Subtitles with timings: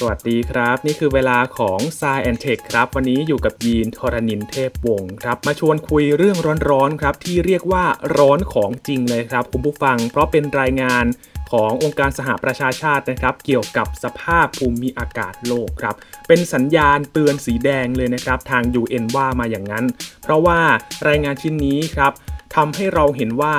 [0.00, 6.38] สวัสดีครับ นี่คือเวลาของ s ายแอนเทคครับ วันนี้อยู่กับยีนทรณินเทพวงศ์ครับ มาชวนคุยเรื่อง
[6.70, 7.84] ร้อนๆครับ ที่เรียกว่า
[8.18, 11.04] ร้อนของจริงเลยครับ คุณผู้ฟัง เพราะเป็นรายงาน
[11.52, 15.94] ขององค์การสหประชาชาตินะครับ เกี่ยวกับสภาพภูมิอากาศโลกครับ
[16.28, 19.84] เป็นสัญญาณเตือนสีแดงเลยนะครับ ทาง UN ว่ามาอย่างนั้น
[20.22, 20.60] เพราะว่า
[21.08, 22.12] รายงานชิ้นนี้ครับ
[22.56, 23.54] ทำให้เราเห็นว่า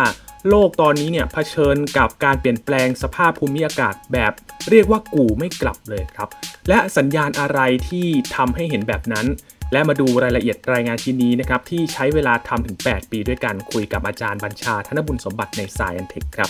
[0.49, 4.33] โลกตอนนี้เนี่ยเผชิญกับการเปลี่ยนแปลงสภาพภูมิอากาศแบบ
[4.69, 6.29] เรียกว่ากู่ไม่กลับเลยครับ
[6.69, 9.25] และสัญญาณอะไรที่ทำให้เห็นแบบนั้น
[9.71, 16.49] และมาดูรายละเอียดรายงานชิ้นนี้นะครับ ที่ใช้เวลาทำถึง 8 ปีด้วยกันคุยกับอาจารย์บัญชาธนบุญสมบัติในสายอันเทคครับ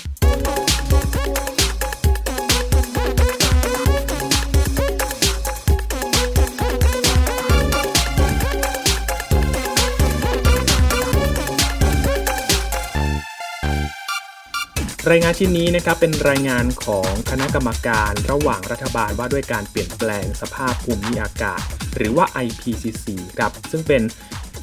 [15.11, 21.61] รายงานชิ้นนี้นะครับเป็นรายงานของคณะกรรมการระหว่างรัฐบาลว่าด้วยการเปลี่ยนแปลงสภาพภูมิอากาศ
[21.95, 23.05] หรือว่า IPCC
[23.37, 24.01] ครับซึ่งเป็น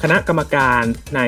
[0.03, 0.81] คณะกรรมการ
[1.15, 1.21] ใน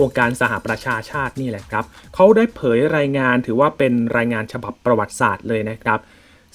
[0.00, 1.84] องค์การสหประชาชาตินี่แหละครับ
[2.14, 6.00] เขาได้เผยรายงานถือว่าเป็นรายงานฉบับประวัติศาสตร์เลยนะครับ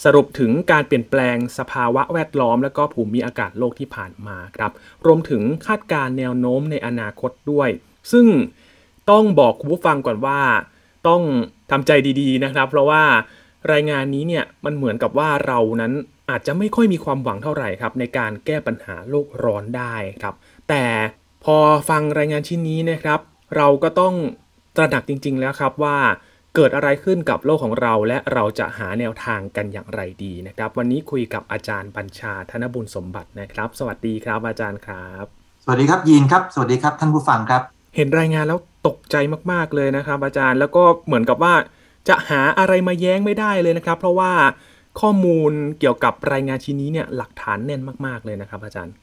[0.04, 4.72] สรุปถึงการเปลี่ยนแปลงสภาวะแวดล้อม และก็ภูมิอากาศโลกที่ผ่านมาครับ
[5.06, 7.70] รวมถึงคาดการแนวโน้มในอนาคตด้วย
[8.12, 8.28] ซึ่ง
[9.10, 10.42] ต้องบอกคุณผู้ฟังก่อนว่า
[11.08, 11.22] ต้อง
[11.72, 13.04] ทำใจดีๆนะครับ เพราะว่า
[13.72, 15.94] รายงานนี้เนี่ยมันเหมือนกับว่าเรานั้น
[16.30, 20.36] อาจจะไม่ค่อยมีความหวังเท่าไหร่ครับ ในการแก้ปัญหาโลกร้อนได้ครับ
[20.70, 20.86] แต่
[21.46, 21.58] พอ
[21.90, 23.20] ฟังรายงานชิ้นนี้นะครับ
[23.56, 24.14] เราก็ต้อง
[24.76, 25.98] ตระหนักจริง ๆ แล้วครับว่า
[26.56, 35.26] เกิดอะไรขึ้นกับโลกของเรา และเราจะหาแนวทางกันอย่างไรดีนะครับ วันนี้คุยกับอาจารย์บัญชาธนบุญสมบัตินะครับ สวัสดีครับอาจารย์ครับ
[35.64, 37.62] สวัสดีครับยีนครับ สวัสดีครับท่านผู้ฟังครับ
[37.96, 39.16] เห็นรายงานแล้ว ตกใจ
[39.52, 41.54] มากๆเลยนะครับ อาจารย์แล้วก็เหมือนกับว่า
[42.10, 44.32] จะหาอะไรมาแย้งไม่ได้เลยนะครับ เพราะว่า
[45.02, 48.94] ข้อมูลเกี่ยวกับรายงานชิ้นนี้เนี่ยหลักฐานแน่นมากๆเลยนะครับ อาจารย์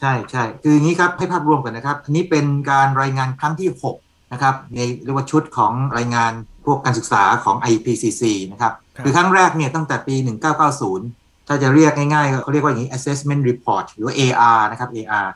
[0.00, 3.68] ใช่ใช่คืออย่างนี้ครับให้ภาพรวมกันนะครับ อันนี้เป็นการรายงานครั้งที่
[4.00, 6.32] 6 นะครับ ในเรียกว่าชุดของรายงาน
[6.66, 8.72] พวกการศึกษาของ IPCC นะครับ
[9.04, 10.14] คือครั้งแรกเนี่ยตั้งแต่ปี
[10.82, 15.28] 1990 ถ้าจะเรียกง่ายๆเขาเรียกว่าอย่างนี้ assessment report หรือว่า AR นะครับ AR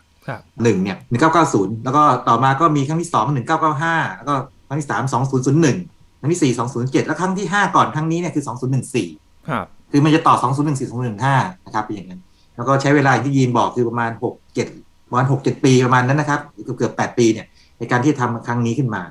[0.62, 4.34] หนึ่งเนี่ยหนึ่งเก้าเก้าศูนย์แล้วก็ต่อมาก็มีครั้งที่สองหนึ่งเก้าเก้าห้าแล้วก็
[4.68, 5.78] ครั้งที่สามสองศูนย์ศูนย์หนึ่ง
[6.20, 9.08] ครั้งที่สี่สองศูนย์เจ็ดแล้วครั้งที่ห้าก่อนครั้งนี้เนี่ยคือสองศูนย์หนึ่งสี่
[9.48, 11.36] ครับคือมันจะต่อสองศูนย์หนึ่งสี่สองศูนย์หนึ่งห้า
[11.66, 12.20] นะครับเป็นอย่างนั้น
[12.56, 14.68] แล้วก็ใช้เวลาที่ยีนบอกคือประมาณหกเจ็ด
[15.08, 17.46] ประมาณหกเจ็ดปีประมาณนั้นนะครับเกือบเกือบแปดปีเนี่ย
[17.78, 19.02] ในการที่ทำครั้งนี้ขึ้นมา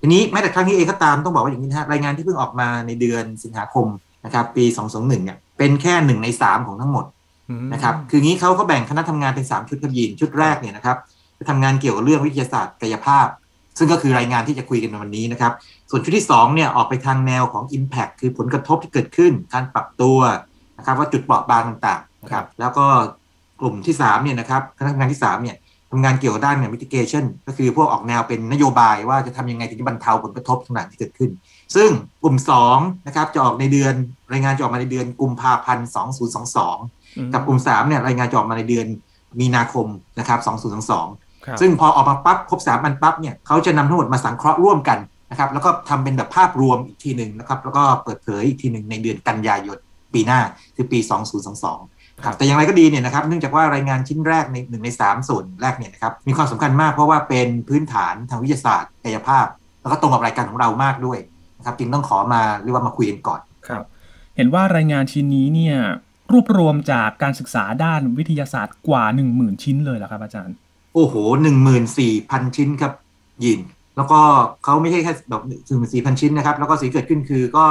[0.00, 3.86] ทีนี้แม้แต่ครั้งนี้เองก็ตามต้องบอกว่าอย่างนี้นะรายงานที่เพิ่งออกมาในเดือนสิงหาคม
[4.24, 7.04] นะครับปีสองสองหนึ่งเนี่ยเป็นแค่หนึ่งในสามของทั้งหมด
[7.72, 10.96] นะครับคืองี้เขาเขาแบ่งคณะทำงานเป็นสามชุดครับยีนชุดแรกเนี่ยนะครับ
[11.38, 13.26] จะทำงานเกี่ยวกับเรื่องวิทยาศาสตร์กายภาพ
[13.78, 15.52] ซึ่งก็คือรายงานที่จะคุยกันในวันนี้นะครับ
[15.90, 20.18] ส่วนชุดที่2เนี่ยออกไปทางแนวของ Impact คือผลกระทบที่เกิดขึ้น การปรับตัว
[20.78, 22.86] นะครับว่าจุดเปราะบางต่างๆนะครับแล้วก็
[23.60, 25.56] กลุ่มที่3เนี่ยนะครับคณะทำงานที่3เนี่ย
[25.90, 31.30] ทำงานเกี่ยวกับด้านเนี่ย mitigation ก็คือพวกออกแนวเป็นนโยบายว่าจะทำยังไงถึงจะบรรเทาผลกระทบต่างๆที่เกิดขึ้น
[31.76, 31.90] ซึ่ง
[32.22, 32.36] กลุ่ม
[32.72, 33.94] 2นะครับจะออกในเดือน
[34.32, 35.88] รายงานจะออกมาในเดือนกุมภาพันธ์
[36.48, 37.01] 2022
[37.32, 38.86] กับกลุ่ม3เนี่ยรายงานจะออกมาในเดือน
[39.40, 39.86] มีนาคม
[40.18, 40.40] นะครับ
[41.00, 44.98] 2022 ซึ่งพอออกมาปั๊บครบสามอันปั๊บเนี่ยเขาจะนำทั้งหมดมาสังเคราะห์ร่วมกัน
[45.30, 49.78] นะครับแล้วก็ทำเป็นแบบภาพรวมอีกทีหนึ่งนะครับแล้วก็เปิดเผยอีกทีหนึ่งในเดือนกันยายน
[50.14, 50.40] ปีหน้า
[50.76, 50.98] คือปี
[51.62, 59.46] 2022 ครับแต่อย่างไรก็ดีเนี่ยนะครับเนื่องจากว่ารายงานชิ้นแรกในหนึ่งในสามส่วนแรกเนี่ยนะครับมีความสำคัญมากเพราะว่าเป็นพื้นฐานทางวิทยาศาสตร์กายภาพ
[59.82, 61.18] แล้วก็ตรงกับรายการของเรามากด้วย
[61.58, 63.82] นะครับจึงต้องขอมาเรียกว่ามาคุยกันก่อนครับ
[64.36, 65.76] เห็นว่ารายงานชิ้นนี้เนี่ย
[66.32, 70.54] รวบรวมจากการศึกษาด้านวิทยาศาสตร์กว่า 1 0,000 ชิ้นเลยเหรอครับ อาจารย์
[70.94, 72.92] โอ้โหหนึ่งหมื่นสี่พันชิ้นครับ
[73.44, 73.60] ยิน
[73.96, 74.20] แล้วก็
[74.64, 77.66] เขาไม่ใช่แค่แบบหนึ่งหมื่นสี่พันชิ้นนะครับ แล้วก็สิ่งเกิดขึ้นคือก็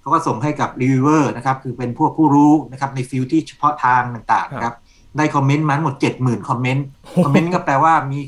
[0.00, 4.74] เขาก็ส่งให้กับรีวิวเวอร์นะครับ คือเป็นพวกผู้รู้นะครับใน field ที่เฉพาะทางต่างๆครับ
[5.16, 6.86] ได้คอมเมนต์มาหมดเจ็ดหมื่นคอมเมนต์
[7.24, 8.18] คอมเมนต์ก็แปลว่ามี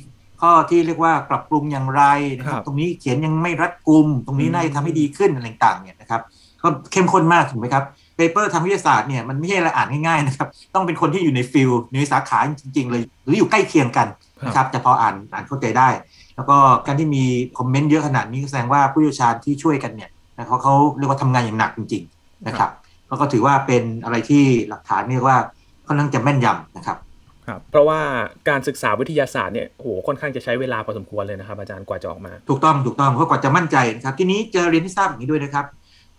[0.40, 2.02] ข้อที่เรียกว่าปรับปรุงอย่างไร
[2.36, 6.22] นะครับ ตรงนี้เขียนยังไม่รัดกุม ตรงนี้น่าจะทำให้ดีขึ้นอะไรต่างๆเนี่ยนะครับ
[6.62, 7.84] ก็เข้มข้นมากถูกไหมครับ
[8.18, 14.08] paper ทางวิทยาศาสตร์เนี่ยมันไม่ใช่อะไรอ่านง่ายๆนะครับต้องเป็นคนที่อยู่ใน field ในสาขาจริง ๆ เลย หรืออยู่ใกล้เคียงกัน
[14.46, 15.88] นะครับจะพออ่านอ่านเข้าใจได้
[16.36, 16.56] แล้วก็
[16.86, 17.24] การที่มี
[17.58, 20.10] คอมเมนต์เยอะขนาดนี้แสดงว่าผู้เชี่ยวชาญที่ช่วยกันเนี่ย
[20.46, 22.70] เขาเขาเรียกว่าทำงานอย่างหนักจริง ๆ นะครับ
[23.08, 25.38] แล้วก็ถือว่าเป็นอะไรที่หลักฐานเรียกว่า
[25.86, 26.98] ค่อนข้างจะแม่นยำนะครับ
[27.46, 28.00] ครับเพราะว่า
[28.48, 35.64] การศึกษาวิทยาศาสตร์เนี่ยโหค่อนข้างจะใช้เวลาพอสมควรเลยนะครับอาจารย์กว่าจะออกมา ถูกต้องถูกต้องเพราะกว่าจะมั่นใจนะครับ ทีนี้จะเรียนให้ทราบอย่างนี้ด้วยนะครับ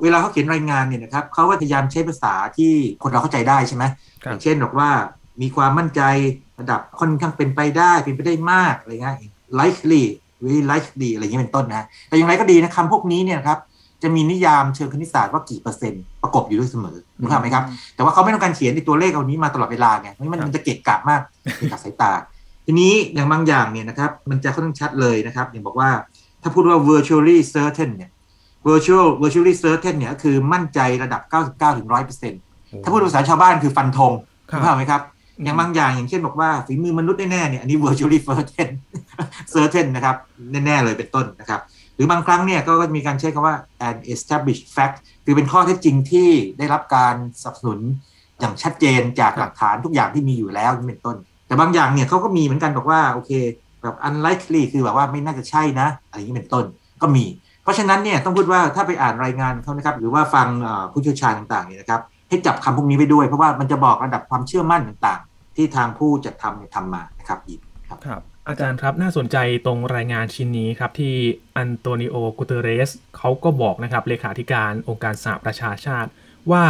[0.04, 2.72] เวลาเขาเขียนรายงานเนี่ยนะครับเขาพยายามใช้ภาษาที่
[3.04, 3.84] คนเราเข้าใจได้ใช่ไหม
[4.24, 4.90] อย่างเช่นบอกว่า
[5.42, 6.02] มีความมั่นใจ
[6.60, 9.16] ระดับค่อนข้างเป็นไปได้เป็นไปได้มากอะไรเงี้ย
[9.60, 10.04] likely
[10.44, 13.60] very likely อะไรเงี้ยเป็นต้นนะแต่อย่างไรก็ดีนะคำพวกนี้เนี่ยครับ
[14.04, 17.64] จะมีนิยามเชิงคณิตศาสตร์ว่ากี่เปอร์เซ็นต์ประกบอยู่ด้วยเสมอถูกไหมครับ
[17.96, 21.22] แต่ว่าเขาไม่ต้องการเขียนในตัวเลขเอานี้มาตลอดเวลาไงมันมันจะเกะกะมาก
[21.58, 22.12] เกะกะสายตา
[22.66, 25.90] ทีนี้อย่างบางอย่างเนี่ยนะครับมันจะค่อนข้างชัดเลยนะครับอย่างบอกว่า
[26.42, 28.10] ถ้าพูดว่า virtually certain เนี่ย
[28.68, 31.88] virtual virtually certain เนี่ยคือมั่นใจระดับ 99ถึง
[32.36, 34.14] 100%ถ้าพูดภาษาชาวบ้านคือฟันธง
[34.50, 35.02] ถูกไหมครับ
[35.44, 38.70] อย่างบางอย่างอย่างเช่นบอกว่าฝีมือมนุษย์แน่ๆเนี่ยอันนี้ virtually certain
[39.54, 40.16] certain นะครับ
[40.66, 41.62] แน่ๆเลยเป็นต้นนะครับ
[41.96, 43.56] หรือบางครั้งเนี่ยก็มีการใช้คำว่า
[43.88, 47.80] an established fact คือเป็นข้อเท็จจริงที่ได้รับการสนับสนุน
[48.40, 51.18] อย่างชัดเจนจากหลักฐานทุกอย่างที่มีอยู่แล้วนี่เป็นต้น
[51.48, 53.32] แต่บางอย่างเนี่ยเขาก็มีเหมือนกันบอกว่าโอเค
[53.84, 56.66] แบบ unlikely คือแบบว่าไม่น่าจะใช่นะอะไรอย่างนี้เป็นต้น
[57.02, 60.48] ก็มีเพ ราะฉะนั้นเนี่ยต้องพูดว่าถ้าไปอ่านรายงานเขานะครับหรือว่าฟัง
[60.92, 71.16] ผู้เชี่ยวชาญต่างๆเนี่ยนะครับให้จับคำพวกนี้ไปด้วย เพราะว่ามันจะบอกระดับความเชื่อมั่นต่างๆ ที่ทางผู้จัดทำเนี่ยทำมานะครับอีกครับครับ อาจารย์ครับน่าสนใจตรงรายงานชิ้นนี้ครับที่
[71.56, 76.10] อันโตนิโอกูเตเรสเขาก็บอกนะครับเลขาธิการองค์การสหประชาชาติ
[76.52, 76.64] ว่า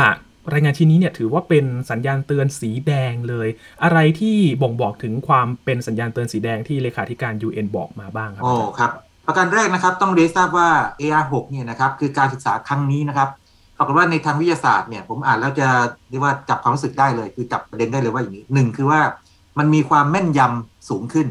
[0.54, 3.48] รายงานชิ้นนี้เนี่ยถือว่าเป็นสัญญาณเตือนสีแดงเลย
[3.84, 8.92] อะไรที่บ่งบอกถึงความเป็นสัญญาณเตือนสีแดงที่เลขาธิการ UN บอกมาบ้างครับโอ้ครับ
[9.30, 10.70] ประการแรกนะครับต้องเรียนทราบว่า
[11.02, 13.30] AR6 เนี่ยนะครับคือการศึกษาครั้งนี้นะครับ
[13.78, 15.68] ปรากฏว่าในทางวิทยาศาสตร์เนี่ยผมอ่านแล้วจะ
[16.10, 19.00] เรียกว่าจับความรู้สึกได้เลย คือจับประเด็นได้เลยว่าอย่างนี้หนึ่งคือว่า
[19.60, 21.28] มันมีความแม่นยำสูงขึ้น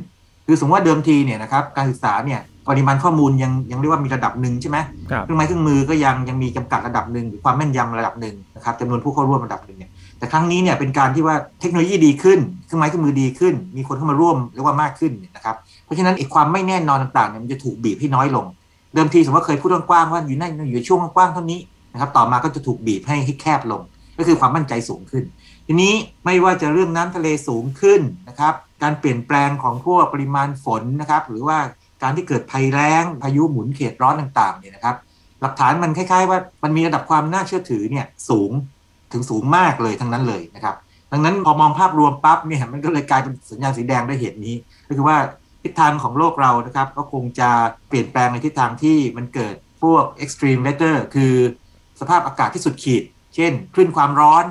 [0.47, 15.57] คือสมมติว่าเดิมทีเนี่ยนะครับการศึกษาเนี่ยปริมาณข้อมูลยังยังเรียกว่ามีระดับหนึ่งใช่ไหมเครื่องไม้เครื่องมือก็ยังยังมีจำกัดระดับหนึ่งหรือความแม่นยำระดับหนึ่งนะครับจำนวนผู้เข้าร่วมระดับหนึ่งเนี่ยแต่ครั้งนี้เนี่ยเป็นการที่ว่าเทคโนโลยีดีขึ้น เครื่องไม้เครื่องมือดีขึ้น มีคนเข้ามาร่วมเรียกว่ามากขึ้นนะครับ
[15.89, 18.47] เพราะฉะนั้นอีกความไม่แน่นอนต่างๆเนี่ยมันจะถูกบีบให้น้อยลง
[18.95, 21.61] เดิมทีสมมติว่าเคยพูดกว้างๆว่าอยู่ในอยู่ช่วงกว้างเท่านี้
[21.93, 23.83] นะครับต่อมาก็จะถูกบีบให้ให้แคบลง
[24.19, 25.25] ก็คือความมั่นใจสูงขึ้น
[25.67, 25.95] ทีนี้
[26.25, 31.59] ไม่ว่าจะเรื่องน้ำทะเลสูงขึ้นนะครับการเปลี่ยนแปลงของพวกปริมาณฝนนะครับหรือว่า
[32.03, 34.97] การที่เกิดภัยแล้งพายุหมุนเขตร้อนต่างๆเนี่ยนะครับ
[35.41, 38.51] หลักฐานมันคล้ายๆว่ามันมีระดับความน่าเชื่อถือเนี่ยสูง
[39.13, 40.75] ถึงสูงมากเลยทั้งนั้นเลยนะครับ
[41.13, 44.55] ดังนั้นพอมองภาพรวมปั๊บเนี่ยมันก็เลยกลายเป็นสัญญาณสีแดงด้วยเหตุนี้
[44.89, 45.17] ก็คือว่า
[45.69, 47.51] ทิศทางของโลกเรานะครับ ก็คงจะ
[47.89, 51.35] เปลี่ยนแปลงในทิศทางที่มันเกิดพวก extreme weather คือ
[52.01, 53.03] สภาพอากาศที่สุดขีด
[53.35, 54.45] เช่นคลื่นความร้อน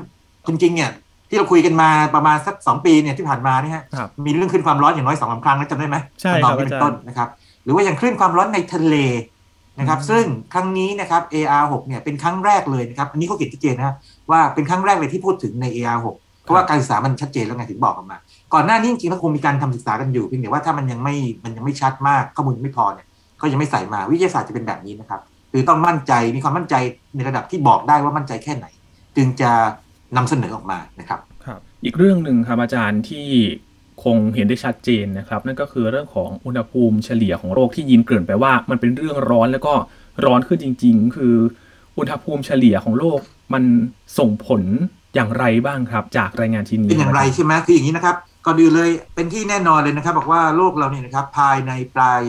[0.48, 0.92] จริงๆเนี่ย
[1.30, 3.84] ที่เราคุยกันมาประมาณสักสองปีเนี่ยที่ผ่านมานี่ฮะ
[4.26, 7.30] มีเรื่องคลื่นความร้อนอย่างน้อยสองสาครั้งนะจำได้ไหมใช่ครับเป็นต้นนะครับ
[7.64, 8.96] หรือว่าอย่างคลื่นความร้อนในทะเล
[9.80, 13.96] นะครับซึ่งครั้งนี้นะครับ AR6 เนี่ยเป็นครั้งแรกเลยนะครับอันนี้เขาเขียนชัดเจนนะ
[14.32, 16.08] ว่าเป็นครั้งแรกเลยที่พูดถึงใน AR6
[16.44, 18.18] เพราะว่าการศึกษามันชัดเจนแล้วไงถึงบอกออกมา
[18.54, 23.08] ก่อนหน้านี้จริงๆแล้วคงมีการทำศึกษากันอยู่เพียงแต่ว่าถ้ามันยังไม่มันยังไม่ชัดมากข้อมูลไม่พอเนี่ย
[23.42, 25.22] ก็ยังไม่ใส่มาวิทยาศาสตร์จะเป็นแบบนี้นะครับ
[25.52, 26.76] คือต้องมั่นใจมีความมั่นใจ
[27.16, 28.66] ในระดับที่บอกได้ว่ามั่นใจแค่ไหน
[29.16, 29.52] จึงจะ
[30.18, 33.28] นำเสนอออกมานะครับครับ อีกเรื่องหนึ่งครับอาจารย์ที่
[34.04, 39.74] คงเห็นได้ชัดเจนนะครับ นั่นก็คือเรื่องของอุณหภูมิเฉลี่ยของโลกที่ยินเกริ่นไปว่า มันเป็นเรื่องร้อนแล้วก็
[40.26, 41.36] ร้อนขึ้นจริง ๆ คือ
[41.98, 43.20] อุณหภูมิเฉลี่ยของโลก
[43.54, 43.64] มัน
[44.18, 44.62] ส่งผล
[45.16, 48.16] อย่างไรบ้างครับ จากรายงานชิ้นนี้เป็นอย่างไรใช่ไหมคืออย่างนี้นะครับ
[48.48, 52.22] ก่อนอื่นเลยเป็นที่แน่นอนเลยนะครับ บอกว่าโลกเราเนี่ยนะครับภายในปลาย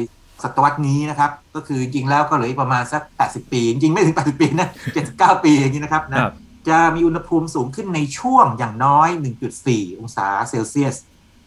[0.43, 4.69] ศตวรรษนี้นะครับ ก็คือจริงแล้วก็เหลือประมาณสัก 80 ปี จริงไม่ถึง 80 ปีนะ
[5.07, 6.19] 79 ปีอย่างนี้นะครับนะ
[6.69, 9.09] จะมีอุณหภูมิสูงขึ้นในช่วงอย่างน้อย
[9.55, 10.97] 1.4 องศาเซลเซียส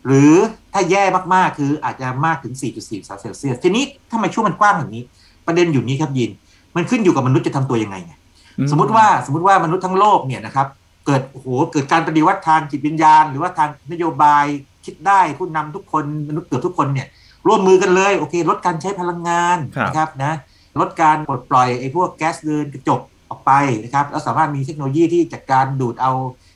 [0.06, 0.34] หรือ
[0.74, 1.04] ถ้าแย่
[1.34, 5.04] มากๆ คืออาจจะมากถึง 4.4 องศาเซลเซียส ทีนี้ทำไมช่วงมันกว้างอย่างนี้
[5.48, 6.32] ประเด็นอยู่นี้ครับยิน
[6.76, 8.14] มันขึ้นอยู่กับมนุษย์จะทำตัวยังไงไง
[8.72, 10.68] สมมติว่าสมมติว่ามนุษย์ทั้งโลกเนี่ยนะครับ
[11.06, 14.46] เกิดโอ้โหเกิดการปฏิวัติทางจิตวิญญาณ หรือว่าทางนโยบาย
[14.86, 17.08] คิดได้ผู้นำทุกคนมนุษย์เกือบทุกคนเนี่ย
[17.48, 20.34] ร่วมมือกันเลยโอเค ลดการใช้พลังงานนะครับนะ
[20.80, 23.52] ลดการปลดปล่อยไอ้พวกแก๊สเรือนกระจกออกไป
[23.84, 26.12] นะครับแล้วสามารถมีเทคโนโลยีที่จัดการดูดเอา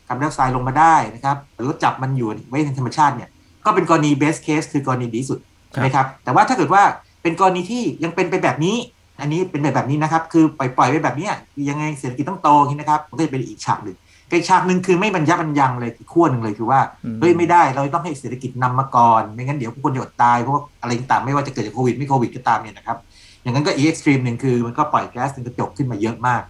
[0.07, 3.29] คาร์บอนไดออกไซด์ลงมาได้นะครับหรือจับมันอยู่ไว้ในธรรมชาติเนี่ย
[3.65, 6.83] ก็เป็นกรณี best case คือกรณีดีสุดใช่ไหมครับแต่ว่าถ้าเกิดว่า
[7.21, 8.75] เป็นกรณีที่ยังเป็นไปแบบนี้
[9.19, 11.29] อันนี้เป็นแบบแบบนี้นะครับ คือปล่อยปล่อยไปแบบนี้
[11.69, 13.97] ยังไงเศรษฐกิจต้องโตนะครับมันก็จะเป็นอีกฉากหนึ่ง
[14.35, 16.79] อีกฉากหนึ่งคือไม่บรรยับบรรยังเลยขั้วหนึ่งเลยคือว่า
[17.19, 22.97] เฮ้ยไม่ได้เราต้องให้เศรษฐกิจนำมาก่อน ไม่งั้นเดี๋ยวผู้คนจะอดตายเพราะว่าอะไรต่างไม่ว่าจะเกิดจากโควิดไม่โควิดก็ตามเนี่ยนะครับ
[23.43, 26.41] อย่างนั้นก็อีกเอ็กซ์ตรีมหนึ่งคือมันก็ปล่อยแก๊สเป็นกระจกขึ้นมาเยอะมาก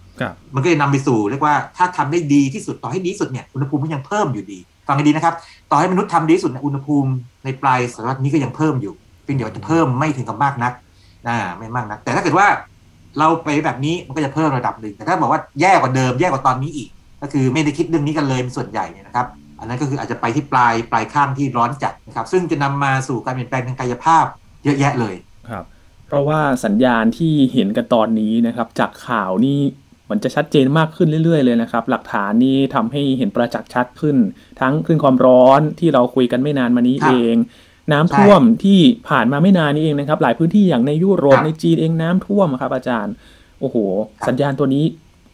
[0.55, 5.33] มันก็จะนำไปสู่เรียกว่าถ้าทำได้ดีที่สุดต่อให้ดีสุดเนี่ยอุณหภูมิมันยังเพิ่มอยู่ดี ฟังให้ดีนะครับ
[5.71, 7.09] ต่อให้มนุษย์ทำดีสุดอุณหภูมิ
[7.43, 10.73] ในปลายศตวรรษนี้ก็ยังเพิ่มอยู่เพียงเดี๋ยวจะเพิ่มไม่ถึงกับมากนัก
[11.27, 12.47] นะไม่มากนัก แต่ถ้าเกิดว่า
[13.19, 16.89] เราไปแบบนี้มันก็จะเพิ่มระดับหนึ่งแต่ถ้าบอกว่าแย่กว่าเดิมแย่กว่าตอนนี้อีก
[17.25, 19.27] ก็คือไม่ได้คิดเรื่องนี้กันเลยเป็นส่วนใหญ่เนี่ยนะครับ
[19.59, 24.25] อันนั้นก็คืออาจจะไปที่ปลายปลายข้างที่ร้อนจัดนะครับซึ่งจะนำมาสู่การเปลี่ยนแปลงทางกายภาพ
[24.63, 25.15] เยอะแยะเลย
[25.49, 25.63] ครับ
[26.07, 29.59] เพราะว่าสัญญาณที่เห็นกันตอนนี้นะครับ จากข่าวนี่
[30.09, 34.17] มันจะชัดเจนมากขึ้นเรื่อย ๆ เลยนะครับ หลักฐานนี่ทำให้เห็นประจักษ์ชัดขึ้น
[34.61, 37.35] ทั้งคลื่นความร้อนที่เราคุยกันไม่นานมานี้เอง
[37.91, 38.79] น้ำท่วมที่
[39.09, 43.13] ผ่านมาไม่นานนี้เองนะครับ หลายพื้นที่อย่างในยุโรปในจีนเองน้ำท่วมครับอาจารย์
[43.59, 43.77] โอ้โห
[44.27, 44.85] สัญญาณตัวนี้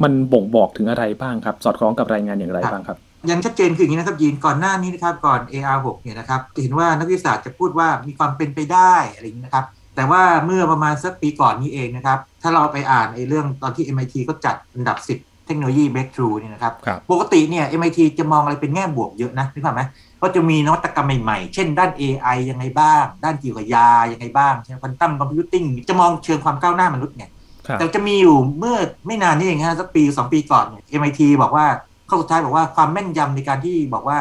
[0.03, 2.97] มันบ่งบอกถึงอะไรบ้างครับ สอดคล้องกับรายงานอย่างไรบ้างครับ
[3.29, 9.65] ยังชัดเจนคืออย่างนี้นะครับยีนก่อนหน้านี้นะครับก่อน AR6 เนี่ยนะครับจะเห็นว่านักวิทยาศาสตร์จะพูดว่ามีความเป็นไปได้อะไรอย่างนี้นะครับ
[9.95, 19.81] แต่ว่าเมื่อประมาณสักปีก่อนนี้เองนะครับ ถ้าเราไปอ่านไอ้เรื่องตอนที่ MIT ก็จัดอันดับ 10 เทคโนโลยี breakthrough เนี่ยนะครับครับปกติเนี่ย MIT จะมองอะไรเป็นแง่บวกเยอะนะนึกภาพไหม
[20.21, 27.40] ก็จะมีนวัตกรรมใหม่ๆ เช่นด้าน AI ยังไงบ้าง ด้านเกี่ยวกับยายังไงบ้างเช่นควอนตัมคอมพิวติ้งจะมองเชิงความก้าวหน้ามนุษย์ไงครับ
[27.79, 28.75] แต่จะมีอยู่เมื่อ
[29.07, 31.65] ไม่นานนี้เองฮะสักปีสองปีก่อนเนี่ย MIT บอกว่า
[32.09, 34.19] ข้อสุดท้ายบอกว่าความแม่นยำในการที่บอกว่า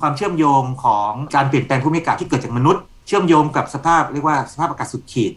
[0.00, 5.32] ความเชื่อมโยงของการเปลี่ยนแปลงภูมิอากาศที่เกิดจากมนุษย์ เชื่อมโยงกับสภาพเรียกว่าสภาพอากาศสุดขีด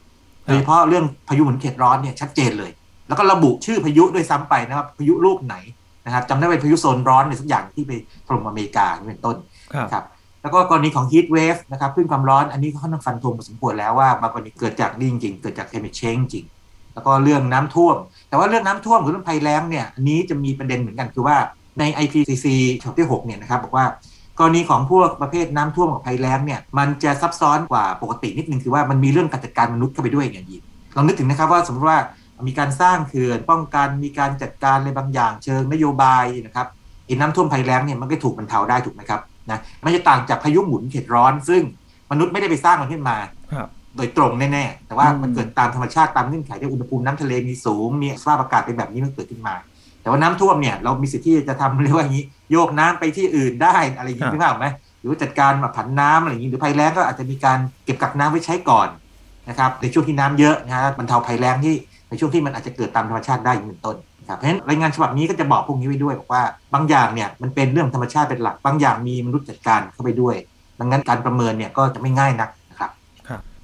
[0.46, 2.72] ครับโดยเฉพาะเรื่องพายุหมุนเขตร้อนเนี่ยชัดเจนเลย
[3.08, 5.56] แล้วก็ระบุชื่อพายุด้วยซ้ำไปนะครับพายุลูกไหน
[6.06, 7.92] นะครับจำได้เป็นพายุโซนร้อนในสักอย่างที่ไป
[8.26, 9.36] ถล่มอเมริกานี่เป็นต้น
[9.74, 10.06] ครับครับ
[10.42, 16.46] แล้วก็กรณีของ heat wave นะครับคลื่นความร้อนอันนี้ก็ค่อนข้างฟันธงพอสมควรแล้วว่าบางกรณีเกิดจากนี่จริงๆเกิดจาก climate change จริง
[16.94, 17.96] แล้วก็เรื่องน้ำท่วม
[18.30, 21.38] แต่ว่าเรื่องน้ำท่วมหรือเรื่องภัยแล้งเนี่ยอันนี้จะมีประเด็นเหมือนกันคือว่า
[21.80, 22.48] ใน IPCC
[22.82, 23.86] ฉบับที่6เนี่ยนะครับบอกว่า
[24.40, 30.64] กรณีของพวกประเภทน้ำท่วมกับภัยแล้งเนี่ยมันจะซับซ้อนกว่าปกตินิดนึงคือว่ามันมีเรื่องการจัดการมนุษย์เข้าไปด้วยเนี่ยยิน
[30.96, 32.00] ลองนึกถึงนะครับว่าสมมติว่า
[32.48, 36.68] มีการสร้างเขื่อนป้องกันมีการจัดการอะไรบางอย่างเชิงนโยบายนะครับ
[37.06, 41.62] ไอ้น้ำท่วมภัยแล้งเนี่ยมันก็ถูกบรรเทาได้ถูกไหมครับนะมันจะต่างจากพายุหมุนเขตร้อน ซึ่ง
[42.12, 43.18] มนุษย์ไม่ได้ไปสร้างมันขึ้นมา
[44.00, 49.56] โดยตรงแน่ๆ แต่ว่าอืมมันเกิดตามธรรมชาติตามเงื่อนไขที่อุณหภูมิน้ำทะเลมีสูง มีสภาพอากาศเป็นแบบนี้มันเกิดขึ้นมา
[50.02, 54.68] แต่ว่าน้ำท่วมเนี่ยเรามีสิทธิ์ที่จะทำเรียกว่าอย่างนี้ โยกน้ำไปที่อื่นได้อะไรอย่างนี้ครับนึกภาพไหม
[55.00, 58.88] หรือว่าจัดการแบบผันน้ำอะไรอย่างนี้หรือภัยแล้งก็อาจจะมีการเก็บกักน้ำไว้ใช้ก่อน
[59.50, 61.76] นะครับในช่วงที่น้ำเยอะนะฮะบรรเทาภัยแล้งที่
[62.10, 63.98] ในช่วงที่มันอาจจะเกิดตามธรรมชาติได้อย่างนี้เป็นต้น
[64.30, 70.36] ครับเพราะฉะนั้นรายงานฉบับนี้ก็จะบอกพวกนี้ไว้ด้วยบอกว่าบางอย่างเนี่ยมันเป็นเรื่องธรรมชาติเป็นหลัก บางอย่างมีมนุษย์จัดการเข้าไปด้วย
[70.80, 72.59] ดังนั้นการประเมินเนี่ยก็จะไม่ง่ายนักนะครับครับ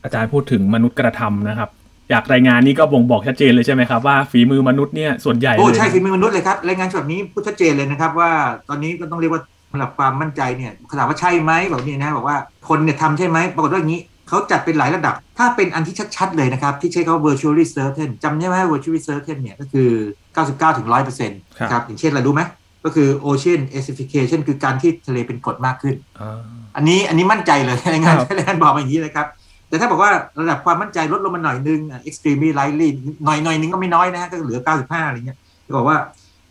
[0.05, 1.69] อาจารย์พูดถึงมนุษย์กระทำนะครับ
[2.11, 8.31] จากรายงานนี้ก็บ่งบอกชัดเจนเลยใช่ไหมครับว่าฝีมือมนุษย์เนี่ยส่วนใหญ่โอ้เลยใช่ฝีมือมนุษย์เลยครับรายงานฉบับนี้พูดชัดเจนเลยนะครับ ว่า
[8.69, 9.41] ตอนนี้ก็ต้องเรียกว่า
[9.73, 12.37] ระดับความมั่นใจเนี่ยถามว่าใช่ไหมแบบนี้นะบอกว่า
[12.69, 19.89] คนเนี่ยทำใช่ไหมปรากฏว่าอย่างนี้เขาจัดเป็นหลายระดับ ถ้าเป็นอันที่ชัดๆเลยนะครับ ที่ใช้คำว่า virtually certain จำได้ไหม virtually certain เนี่ยก็คือ
[20.33, 22.41] 99ถึง100%นะครับอย่างเช่นอะไรรู้ไหม
[22.85, 26.41] ก็คือ ocean acidification คือการที่ทะเลเป็นกรดมากขึ้นอ่า
[26.75, 29.27] อันนี้อันนี้มั่นใจเลยรายงานครับรายงานบอกมาอย่างนี้เลยครับ
[29.69, 32.87] แต่ถ้าบอกว่าระดับความมั่นใจลดลงมาหน่อยนึงอะ extremely lightly
[33.25, 35.97] หน่อยหน่อยนึงก็ไม่น้อยนะฮะก็เหลือ 95 อะไรเงี้ยจะบอกว่า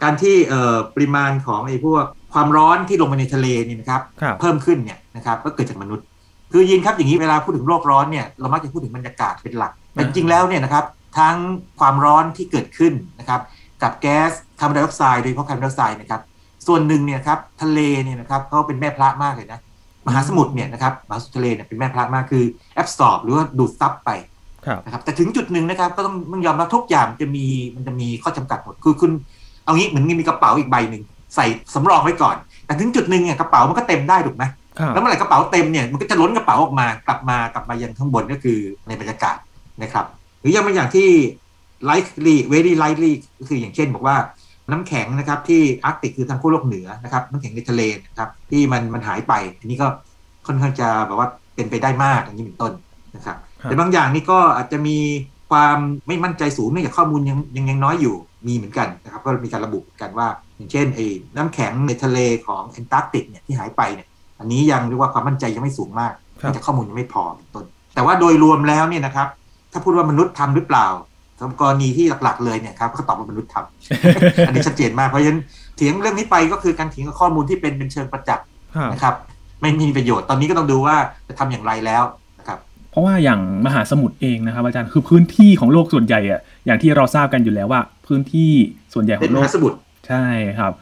[0.03, 2.05] การที่เอ่อปริมาณของไอ้พวก
[2.35, 6.05] ความร้อนที่ลงไปในทะเลเนี่ยนะครับครับ เพิ่มขึ้นเนี่ยนะครับก็เกิดจากมนุษย์
[6.53, 10.85] คือยินครับอย่างนี้เวลาพูดถึงโลกร้อนเนี่ยเรามักจะพูดถึงบรรยากาศเป็นหลักแต่จริงๆแล้วเนี่ยนะครับ
[11.19, 11.37] ทั้ง
[11.81, 13.41] ความร้อนที่เกิดขึ้นนะครับ
[13.83, 16.21] กับแก๊สคาร์บอนไดออกไซด์โดยเฉพาะคาร์บอนไดออกไซด์นะครับ
[16.67, 19.59] ส่วนหนึ่งเนี่ยครับทะเลเนี่ยนะครับเขาเป็นแม่พระมากเลยนะ
[20.07, 24.11] มหาสมุทรเนี่ยนะครับมหาสมุทรทะเลเนี่ยเป็นแม่พระมากคือ absorb หรือว่าดูดซับไป
[24.67, 29.11] ครับนะครับแต่ถึงจุดหนึ่งนะครับก็ต้องต้องยอมรับทุกอย่างจะมีมันจะมีข้อจำกัดหมดคือคุณ
[29.65, 31.03] เอางี้เหมือนมีกระเป๋าอีกใบหนึ่ง
[31.35, 34.45] ใส่สำรองไว้ก่อน แต่ถึงจุดหนึ่งเนี่ยกระเป๋ามันก็เต็มได้ถูกไหม
[34.79, 38.59] ครับแล้วเมื่อไหร่กระเป๋าเต็มเนี่ยมันก็จะล้นกระเป๋าออกมากลับมากลับมายังข้างบนก็คือ
[38.89, 39.37] ในบรรยากาศ
[39.83, 40.07] นะครับ
[40.41, 41.09] หรือยังบางอย่างที่
[41.91, 44.17] likely very likely ก็คืออย่างเช่นบอกว่า
[44.71, 49.87] น้ำแข็งนะครับที่อาร์กติกคือทางขั้วโลกเหนือนะครับน้ำแข็งในทะเลนะครับที่มันมันหายไปอันนี้ก็
[50.47, 52.73] ค่อนข้างจะแบบว่าเป็นไปได้มากอย่างนี้เป็นต้น
[53.17, 54.97] นะครับครับแต่บางอย่างนี่ก็อาจจะมี
[55.51, 58.15] ความไม่มั่นใจสูงเนื่องจากข้อมูลยังยังยังน้อยอยู่
[58.47, 61.07] มีเหมือนกันนะครับก็มีการระบุกันว่า อย่างเช่นไอ้
[61.37, 64.09] น้ำแข็งในทะเลของแอนตาร์กติกเนี่ยที่หายไปเนี่ย
[64.41, 69.29] อันนี้ยังเรียกว่าความมั่นใจยังไม่สูงมากครับเนื่องจากข้อมูลยังไม่พอเป็นต้น แต่ว่าโดยรวมแล้วเนี่ยนะครับ
[69.73, 71.13] ถ้าพูดว่ามนุษย์ทำหรือเปล่าสำหรับ
[71.61, 75.41] กรณีที่หลักๆเลยเนี่ยครับก็ตอบว่ามนุษย์ทำอันนี้ชัดเจนมากเพราะฉะนั้น
[75.77, 78.47] เถียงเรื่องนี้ไปก็คือการเถียงกับข้อมูลที่เป็นเป็นเชิงประจักษ์
[78.77, 79.15] ครับนะครับ
[79.61, 80.97] ไม่มีประโยชน์ตอนนี้ก็ต้องดูว่า
[81.29, 82.03] จะทำอย่างไรแล้ว
[82.39, 82.59] นะครับ
[82.91, 88.51] เพราะว่าอย่างมหาสมุทรเองนะครับอาจารย์คือพื้นที่ของโลกส่วนใหญ่อะอย่างที่เราทราบกันอยู่แล้วว่า พื้นที่
[88.95, 89.77] ส่วนใหญ่ขเป็อนงมโลกหาสมุทร
[90.09, 90.25] ใช่
[90.59, 90.73] ครับ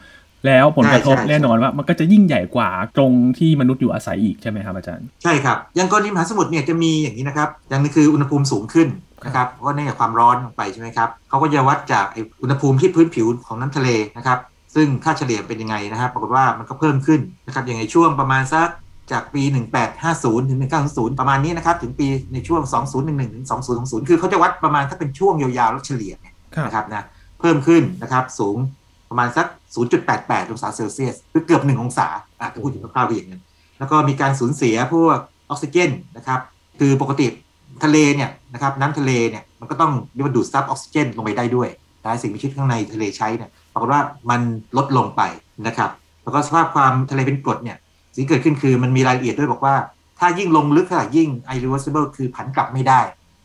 [0.47, 8.87] แล้วผลกระทบใช่ใช่แน่นอนว่ามันก็จะยิ่งใหญ่กว่าตรงที่มนุษย์อยู่อาศัยอีกใช่ไหมครับอาจารย์ใช่ครับอย่างกรณีมหาสมุทรเนี่ยจะมีอย่างนี้นะครับอย่างหนึงคืออุณหภูมิสูงขึ้น
[9.25, 14.39] นะครับเพราะว่าเนื่องจากความร้อนลงไปใช่ไหมครับเขาก็จะวัดจากไอ้อุณหภูมิที่พื้นผิวของน้ำทะเลนะครับ
[14.75, 18.69] ซึ่งค่าเฉลี่ยเป็นยังไงนะครับ ปรากฏว่ามันก็เพิ่มขึ้นนะครับอย่างในช่วงประมาณสัก
[19.11, 19.43] จากปี
[19.91, 22.61] 1850 ถึง 1900 ประมาณนี้นะครับ ถึงปีในช่วง
[22.97, 23.45] 2011 ถึง
[23.77, 27.05] 2020 คือเขาจะวัดประมาณถ้าเป็นช่วงยาวๆ แล้วเฉลี่ยเนี่ยครับนะครับนะ
[27.39, 28.57] เพิ่มขึ้นนะครับสูง
[29.09, 29.47] ประมาณสัก
[29.93, 32.07] 0.88 องศาเซลเซียส คือเกือบ 1 องศา
[32.39, 33.41] อะถ้าพูดถึงคร่าวๆก็อย่างนั้น
[33.79, 35.17] แล้วก็มีการสูญเสียพวก
[35.49, 36.39] ออกซิเจนนะครับ
[36.79, 37.27] คือปกติ
[37.83, 41.69] ทะเลเนี่ยนะครับน้ำทะเลเนี่ยมันก็ต้องเรียกว่าดูดซับออกซิเจนลงไปได้ด้วย
[42.03, 44.41] นะสิ่งมีชีวิตข้างในทะเลใช้เนี่ยปรากฏว่ามัน
[44.77, 45.21] ลดลงไป
[45.67, 45.89] นะครับ
[46.23, 47.77] แล้วก็สภาพความทะเลเป็นกรดเนี่ย
[48.15, 49.75] สิ่งเกิดขึ้นคือมันมีรายละเอียดด้วยบอกว่า
[50.19, 53.01] ถ้ายิ่งลงลึกเท่าไหร่ยิ่ง irreversible คือผันกลับไม่ได้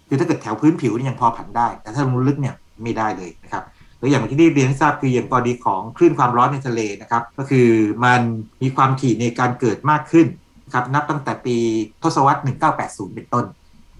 [0.09, 3.65] คือถ้าเกิดแถวพื้นผิวนี่ยังพอผันได้ แต่ถ้าลงลึกเนี่ยไม่ได้เลยนะครับ
[3.99, 7.69] หรืออย่างที่ได้เรียนทราบคืออย่างกรณีของคลื่นความร้อนในทะเลนะครับ ก็คือ
[8.05, 8.21] มัน
[8.63, 10.27] มีความถี่ในการเกิดมากขึ้น
[10.75, 11.57] ครับนับตั้งแต่ปี
[12.03, 12.41] ทศวรรษ
[12.77, 13.45] 1980 เป็นต้น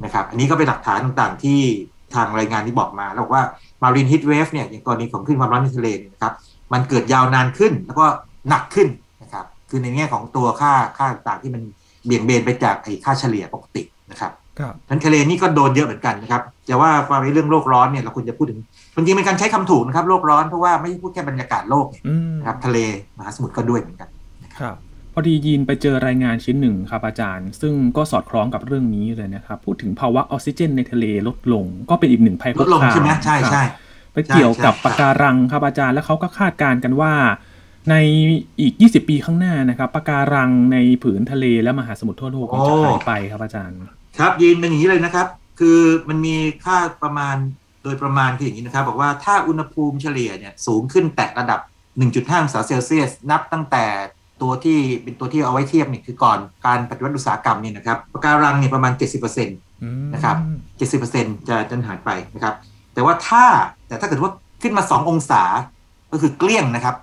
[0.05, 1.61] นะครับ อันนี้ก็เป็นหลักฐานต่างๆที่
[2.15, 3.45] ทางรายงานที่บอกมา แล้วบอกว่า
[3.83, 6.33] marine heat wave เนี่ยอย่างกรณีของคลื่นความร้อนในทะเลนะครับ
[6.73, 8.07] มันเกิดยาวนานขึ้นแล้วก็
[8.49, 8.89] หนักขึ้น
[9.23, 11.63] นะครับ คือในแง่ของตัวค่าค่าต่างๆที่มัน
[12.05, 18.61] เบี่ยงเบนไปจากไอ้ค่าเฉลี่ยปกตินะครับครับนั้นทะเลนี่ก็โดนเยอะเหมือนกันนะครับ แต่ว่าความในเรื่องโลกร้อนเนี่ยเราควรจะพูดถึง
[18.95, 22.79] จริงๆเป็นการใช้คำถูกนะครับ โลกร้อนเพราะว่าไม่ใช่พูดแค่บรรยากาศโลกเนี่ยอืมนะครับทะเล
[23.19, 24.09] มหาสมุทรก็ด้วยเหมือนกัน
[24.59, 24.88] ครับพ
[25.19, 33.65] อดียีนไปเจอรายงานชิ้นหนึ่งครับอาจารย์ ซึ่งก็สอดคล้องกับเรื่องนี้เลยนะครับ พูดถึงภาวะออกซิเจนในทะเลลดลง ก็เป็นอีกหนึ่งภัยลคุดกลงคามใช่ไหมใช่ครับใช่
[34.13, 37.13] ไปเกี่ยวกับใช่ใช่ปะการังครับอาจารย์ แล้วเขาก็คาดการณ์กันว่า
[37.91, 37.95] ใน
[38.61, 43.79] อีก 20 ปีข้างหน้านะครับปะการังในผืนทะเลและมหาสมุทรทั่วโลกมันจะหายไปครับอาจารย์
[44.19, 45.27] ครับยีนเป็นอย่างนี้เลยนะครับ
[45.59, 47.37] คือมันมีค่าประมาณ
[47.83, 51.61] โดยประมาณคืออย่างนี้นะครับ บอกว่าถ้าอุณหภูมิเฉลี่ยเนี่ยสูงขึ้นแตะระดับ
[52.01, 53.85] 1.5 องศาเซลเซียส นับตั้งแต่
[54.43, 60.37] ตัวที่เป็นตัวที่เอาไว้เทียบเนี่ยคือก่อนการปฏิวัติอุตสาหกรรมเนี่ยนะครับปะการังเนี่ยประมาณ 70%นะครับ
[61.03, 62.55] 70%จะจะหายไปนะครับ
[62.95, 63.45] แต่ว่าถ้า
[63.89, 64.31] แต่ถ้าเกิดว่า
[64.63, 65.43] ขึ้นมา 2 องศา
[66.13, 66.97] ก็คือเกลี้ยงนะครับ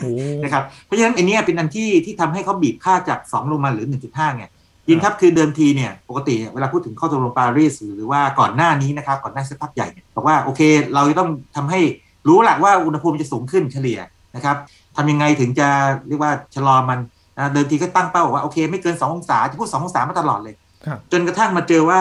[0.00, 0.12] โอ้
[0.44, 4.44] นะครับ เพราะฉะนั้นไอันนี้เป็นอันที่ที่ทำให้เขาบีบค่าจาก 2 ลงมาหรือ 1.5ไง
[4.88, 10.60] ยินครับคือเดิมทีเนี่ยปกติเวลาพูดถึงข้อตกลงปารีสหรือว่าก่อนหน้านี้นะครับก่อนหน้าสักพักใหญ่เนี่ยบอกว่าโอเค
[10.94, 11.80] เราจะต้องทำให้
[12.28, 13.98] รู้แหละว่าอุณหภูมิจะสูงขึ้นเฉลี่ย
[14.36, 14.56] นะครับ
[14.98, 15.68] ทำยังไงถึงจะ
[16.08, 16.98] เรียกว่าชะลอมัน
[17.38, 20.54] นะเดิมทีก็ตั้งเป้าบอกว่าโอเคไม่เกิน2องศาจะพูด2องศามาตลอดเลย
[20.86, 22.00] ครับจนกระทั่งมาเจอว่า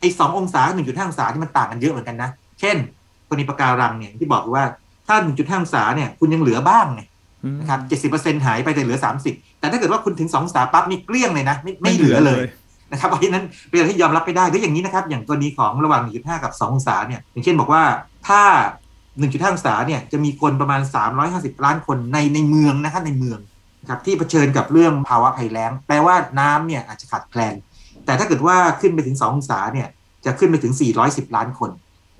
[0.00, 2.76] ไอ้สององศา1.5องศาที่มันต่างกันเยอะเหมือนกันนะเช่น
[3.28, 4.64] กรณีปะการังเนี่ยที่บอกว่า
[5.06, 7.02] ถ้า1.5องศาเนี่ยคุณยังเหลือบ้างไง
[7.44, 7.76] อืมนะครั
[8.10, 12.42] บ70%หายไปแต่เหลือ30แต่ถ้าเกิดว่าคุณถึง2องศาปั๊บนี่เกลี้ยงเลยนะไม่ไม่เหลือเลย
[12.92, 17.82] นะครับเพราะฉะนั้นเป็นอะไรที่ยอมรับไม่ได้หรืออย่างนี้นะครับ อย่างกรณีของระหว่าง1.5 กับ 2 องศาเนี่ยอย่างเช่นบอกว่า
[18.28, 18.40] ถ้า
[19.20, 20.80] 1.5องศาเนี่ยจะมีคนประมาณ
[21.22, 23.38] 350 ล้านคนในในเมืองนะครับในเมือง
[23.80, 27.54] นะครับที่เผชิญกับเรื่องภาวะภัยแล้ง แปลว่าน้ำเนี่ยอาจจะขาดแคลน
[28.04, 29.88] แต่ถ้าเกิดว่าขึ้นไปถึง 2 องศาเนี่ย
[30.24, 30.72] จะขึ้นไปถึง
[31.04, 31.70] 410 ล้านคน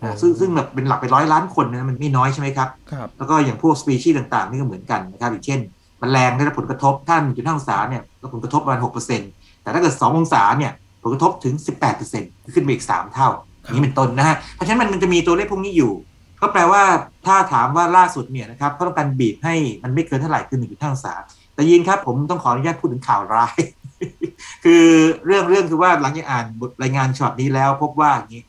[0.02, 5.60] นะซึ่งซึ่งแบบเป็นหลักเป็นร้อยล้านคนนะมันไม่น้อยใช่ไหมครับครับ แล้วก็อย่างพวกสปีชีส์ต่างๆ นี่ก็เหมือนกันนะครับอย่างเช่น
[6.02, 8.80] มแมลงได้รับผลกระทบท่านจุดห้าองศาเนี่ยรับผลกระทบประมาณ
[9.20, 10.72] 6%แต่ถ้าเกิด2องศาเนี่ย
[11.02, 11.54] ผลกระทบถึง
[12.04, 13.28] 18%ขึ้นไปอีก3เท่า
[13.62, 15.92] อย่างนี้เป็นต้นนะฮะเพราะฉะนั้นมันจะมีตัวเลขพวกนี้อยู่
[16.40, 16.82] ก็แปลว่า
[17.26, 21.14] ถ้าถามว่าล่าสุดเนี่ยนะครับเขาต้องการบีบให้มันไม่เกินเท่าไหร่คือ1.5องศา
[21.54, 23.58] แต่ยินครับผมต้องขออนุญาตพูดถึงข่าวร้าย
[24.64, 24.86] คือ
[25.26, 28.42] เรื่องเรื่องคือว่าหลังจากอ่านบทรายงานฉบับนี้แล้วพบว่าอย่างนี้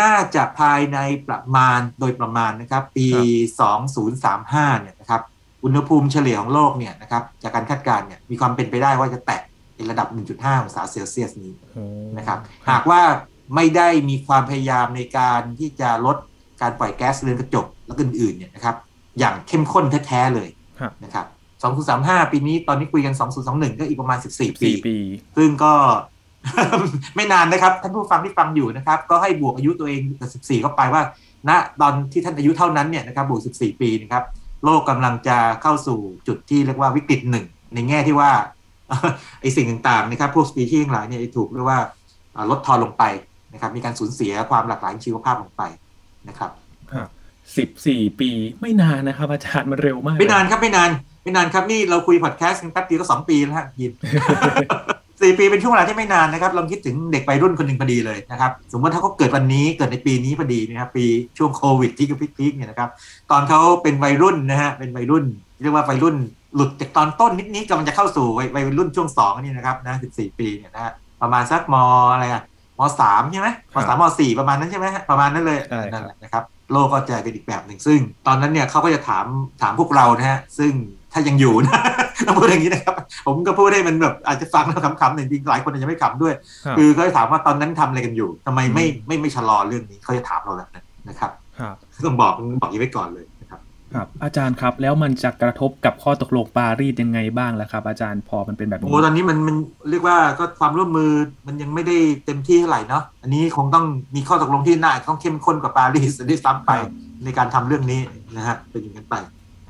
[0.00, 3.08] น่าจะภายในประมาณโดยประมาณนะครับ ปี
[3.94, 5.22] 2035 เนี่ยนะครับ
[5.64, 9.42] อุณหภูมิเฉลี่ยของโลกเนี่ยนะครับจากการคาดการณ์เนี่ยมีความเป็นไปได้ว่าจะแตะ
[9.74, 11.84] ในระดับ 1.5 องศาเซลเซียสนี้โอ้
[12.18, 12.38] นะครับ
[12.70, 13.02] หากว่า
[13.54, 16.16] ไม่ได้มีความพยายามในการที่จะลด
[16.60, 18.76] การปล่อยแก๊สเรือนกระจกและอื่นๆเนี่ยนะครับ
[19.18, 20.48] อย่างเข้มข้นแท้ๆเลย
[20.80, 21.26] ครับนะครับ
[21.84, 23.14] 2035 ปีนี้ตอนนี้คุยกัน
[23.46, 24.96] 2021 ก็อีกประมาณ 14ปีสี่ปี
[25.36, 25.72] ซึ่งก็
[27.16, 31.02] ไม่นานนะครับ ท่านผู้ฟังที่ฟังอยู่นะครับ ก็ให้บวกอายุตัวเองกับ14 เข้าไปว่า
[31.48, 34.24] ณตอนที่ท่านอายุเท่านั้นเนี่ยนะครับบวก 14 ปีนะครับ
[34.64, 38.30] โลกกำลังจะเข้าสู่จุดที่เรียกว่าวิกฤตหนึ่ง ในแง่ที่ว่า
[39.40, 41.80] ไอสิ่งต่างๆนะครับ พวกสปีชีส์ทั้งหลายเนี่ยถูกเรียกว่า
[42.36, 43.04] อ่าลดทอนลงไป
[43.52, 45.62] นะครับ มีการสูญเสียความหลากหลายชีวภาพลงไป
[46.28, 46.50] นะครับ
[46.92, 47.08] ครับ
[47.56, 48.30] สิบสี่ปี
[48.62, 50.90] ไม่นานนะครับ อาจารย์มันเร็วมาก ไม่นานครับไม่นาน
[51.22, 53.92] ไม่นานครับนี่เราคุยพอดแคสต์กันแป๊บเดียวก็สองปีแล้วฮะยิน
[55.22, 61.04] สี่ปีเป็นช่วงเวลาที่ไม่นานนะครับลองคิดถึงเด็กวัยรุ่นคนหนึ่งพอดีเลยนะครับ สมมติถ้าเขาเกิดวันนี้เกิดในปีนี้พอดีนะครับปี
[61.38, 62.90] ช่วงโควิดที่ก็พีคๆเนี่ยนะครับ
[63.30, 65.24] ตอนเขาเป็นวัยรุ่นนะฮะเป็นวัยรุ่น
[65.62, 66.16] เรียกว่าวัยรุ่น
[66.54, 71.76] หลุดจากตอนต้นนิดนี้กำลังจะเข้าสู่วัยวัยรุ่นช่วงสองนี่นะครับนะสิบสี่ปีเนี่ยนะฮะประมาณสักม
[72.12, 72.42] อะไรอะ
[72.80, 79.26] มสามใช่ไหมมสามมสี่ประมาณนั้นใช่ไหมฮะประมาณนั้นเลยใช่ครับนั่นแหละนะครับโลกก็จะเป็นอีกแบบหนึ่งซึ่ง ตอนนั้นเนี่ยเขาก็จะถาม
[79.62, 80.72] ถามพวกเรานะฮะซึ่ง
[81.12, 81.80] ถ้ายังอยู่นะ
[82.26, 82.94] ต้องพูดอย่างนี้นะครับ
[83.26, 86.34] ผมก็พูดให้มันแบบอาจจะฟังแล้วขำๆแต่จริงๆหลายคนอาจจะไม่ขำด้วย
[86.66, 91.74] ครับคือเขาจะถามว่าตอนนั้นทำอะไรกันอยู่ทำไมไม่อืมไม่ไม่ชะลอเรื่องนี้เขาจะถามเราแบบนั้นนะครับครับ
[92.06, 93.35] ต้องบอกบอกอย่างนี้ไว้ก่อนเลยนะ
[93.94, 99.56] ครับครับอาจารย์ครับ แล้วมันจะกระทบกับข้อตกลงปารีสยังไงบ้างล่ะครับ อาจารย์พอมันเป็นแบบนี้โอ้ตอนนี้มันมัน
[99.90, 101.10] เรียกว่าก็ความร่วมมือ
[101.46, 101.96] มันยังไม่ได้
[102.26, 106.92] เต็มที่เท่าไหร่เนาะอันนี้คงต้องมีข้อตกลงที่น่าต้องเข้มข้นกว่าปารีสด้วยซ้ำไปครับ
[107.24, 108.00] ในการทำเรื่องนี้
[108.36, 109.14] นะฮะเป็นอย่างนั้นไป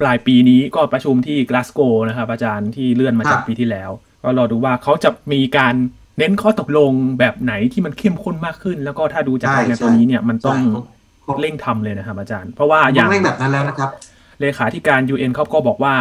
[0.00, 3.90] ปลายปีนี้ก็ประชุมที่กลาสโกนะครับอาจารย์ที่เลื่อนมาจากครับปีที่แล้ว
[4.22, 5.74] ก็รอดูว่าเขาจะมีการ
[6.18, 10.84] เน้นข้อตกลงแบบไหนที่มันเข้มข้นมากขึ้น แล้วก็ถ้าดูจากรายงานตัวนี้เนี่ยมันต้องใช่คง
[11.40, 13.90] เร่งทำเลยนะครับอาจารย์ เพราะว่าอต้ย่าองงเร่งแบบนั้นแล้วนะครับ
[14.40, 15.94] เลขาธิการ UN เขาก็บอกว่า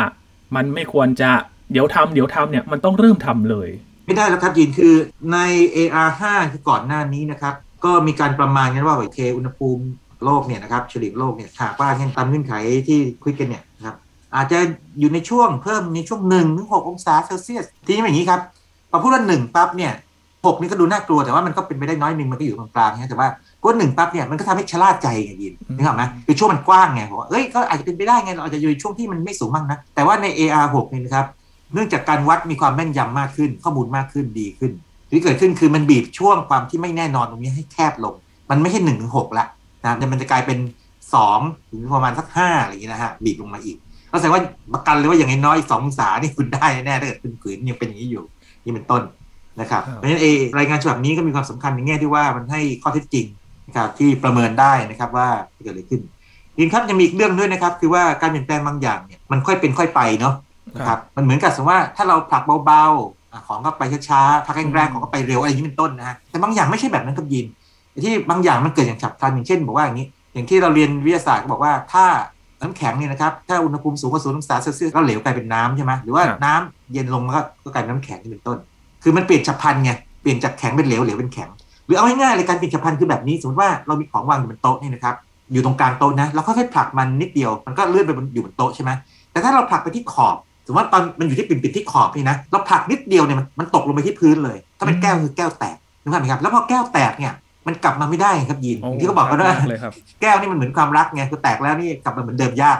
[0.55, 1.31] มันไม่ควรจะ
[1.71, 3.69] เดี๋ยวทำเดี๋ยวทำเนี่ยมันต้องเริ่มทำเลย
[4.05, 4.95] ไม่ได้แล้วครับยินคือ
[5.33, 5.38] ใน
[5.75, 7.53] AR5 คือก่อนหน้านี้นะครับ
[7.85, 9.83] ก็มีการประมาณกันว่าโอเคอุณหภูมิ
[10.23, 12.53] โลกเนี่ยนะครับเฉลี่ยโลกเนี่ยหากว่าเงินตามเงื่อนไข
[12.88, 13.95] ที่คุยกันเนี่ยนะครับ
[14.35, 14.59] อาจจะ
[14.99, 18.41] อยู่ในช่วงเพิ่มในช่วงหนึ่งถึงหกองศาเซลเซียสทีนี้อย่างนี้ครับ
[18.91, 19.93] พอพูดว่าหนึ่งปั๊บเนี่ย
[20.45, 23.27] หกนี่ก็ดูน่ากลัวแต่ว่ามันก็เป็นไปได้น้อยหนึ่งมันก็อยู่ตรงกลางนะแต่ว่า
[23.65, 31.25] ก็หนึ่งปั๊บเนี่ยมันก็ทำให้ชะล่าใจไงยินนึกออกไหมคือช่วงมันกว้างไงผมว่าเอ้ยก็อาจจะเป็นไปได้ไงเราอาจจะอยู่ในช่วงที่มันไม่สูงมากนะแต่ว่าใน AR6 นี่นะครับ
[31.73, 34.71] เนื่องจากการวัดมีความแม่นยำมากขึ้น ข้อมูลมากขึ้นดีขึ้น
[35.10, 38.13] ที่เกิดขึ้นคือมันบีบช่วงความที่ไม่แน่นอนตรงนี้ให้แคบลง
[38.49, 39.45] มันไม่ใช่หนึ่งถึงหกละ
[39.84, 40.58] นะแต่มันจะกลายเป็น
[41.13, 43.78] สองถึงประมาณสักห้าอะไรอย่างนี้นะฮะบีบลงมาอีก
[44.12, 44.41] ก็แสดงว่า
[44.73, 48.23] ประกันเลยว่าอย่างน้อยสององศานี่คุณได้แน่ถ้าเกิดคุณขืนยังเป็นอย่างนี้อยู่
[48.63, 49.01] นี่เป็นต้น
[49.62, 53.25] นะครับเพราะฉะนั้นเอรายงานฉบับนี้ก็มีความสำคัญในแง่ที่ว่ามันให้ข้อเท็จจริง
[53.67, 55.28] นะครับที่ประเมินได้นะครับว่า
[55.63, 56.01] เกิดอะไรขึ้น
[56.60, 60.36] ยินครับยังมีอีกเรื่องด้วยนะครับ คือว่าการเปลี่ยนแปลงบางอย่างเนี่ยมันค่อยเป็นค่อยไปเนาะ
[60.75, 67.45] นะครับมันเหมือนกับสมมติว่าถ้าเราผลักเบาๆของก็ไปช้าๆพักแรงๆของก็ไปเร็วอะไรอย่างนี้เป็นต้นนะฮะแต่บางอย่างไม่ใช่แบบนั้นครับยิน
[68.04, 72.06] ที่บางอย่างมันเกิดอย่างฉับพลันอย่างเช่น บอกว่าอย่างนี้ อย่างที่เราเรียนวิทยาศาสตร์ก็บอกว่าถ้า
[72.62, 78.58] น้ำแข็งเนี่ยนะครับถ้าอุณหภูมิสูงกว่าศูนย์องศาเซลเซียสก็เหลวกลายเป็นน้ำใช่ไหมหรือว่าน้ำเย็นลงก็ก็กลายเป็นน้ำแข็งที่เป็นต้น
[79.04, 81.49] คือมันเปลี่ยนฉับพลันไงเปลี่ยนจากแข็งเป็นเหลวเหลวเป็นแข็ง
[81.85, 85.15] หรือเอาง่ายๆเลยการเปลี่ยนฉับพลันคือแบบนี้สมมติว่าเรามีของวางอยู่บนโต๊ะนี่นะครับ
[85.53, 88.91] อยู่ตรงกลางโต๊ะนะเราค่อยๆผลักมันนิดเดียวมันก็เลื่อนไปอยู่บนโต๊ะใช่ไหม
[89.31, 97.33] แต่ถ้าเราผลักไปที่ขอบสมมติว่าตอนมันอยู่ที่ปิ่นๆที่ขอบนี่นะเราผลักนิดเดียวเนี่ยมันตกลงไปที่พื้นเลย ถ้าเป็นแก้วคือแก้วแตกนึกภาพไหมครับแล้วพอแก้วแตกเนี่ย
[97.67, 99.55] มันกลับมาไม่ได้ครับยินที่เขาบอกกันว่า
[100.21, 102.77] แก้วนี่มันเหมือนความรักไงคือแตกแล้วนี่กลับมาเหมือนเดิมยาก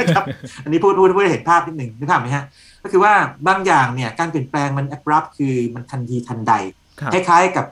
[0.00, 0.24] นะครับ
[0.64, 2.44] อันนี้พูดพูดพูดเห็นภาพนิดหนึ่งนึกภาพไหมฮะ
[2.82, 3.12] ก็คือว่า
[3.48, 6.52] บางอย่างเนี่ยการเปลี่ยนแปลงมันแอบรับคือมันทันทีทันใด
[7.12, 7.64] คล้ายๆกับ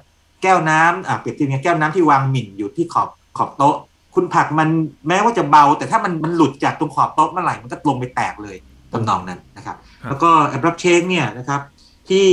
[0.45, 3.77] แก้วน้ำอ่าเปรียบเทียบแก้วน้ำที่วางหมิ่นอยู่ที่ขอบขอบโต๊ะ
[4.15, 4.69] คุณผักมัน
[5.09, 8.57] แม้ว่าจะเบา แต่ถ้ามันมันหลุดจากตรงขอบโต๊ะเมื่อไหร่มันก็ลงไปแตกเลย
[8.93, 9.77] ทำนองนั้นนะครับ
[10.09, 11.61] แล้วก็แอบรับเชงเนี่ยนะครับ
[12.09, 12.27] ที่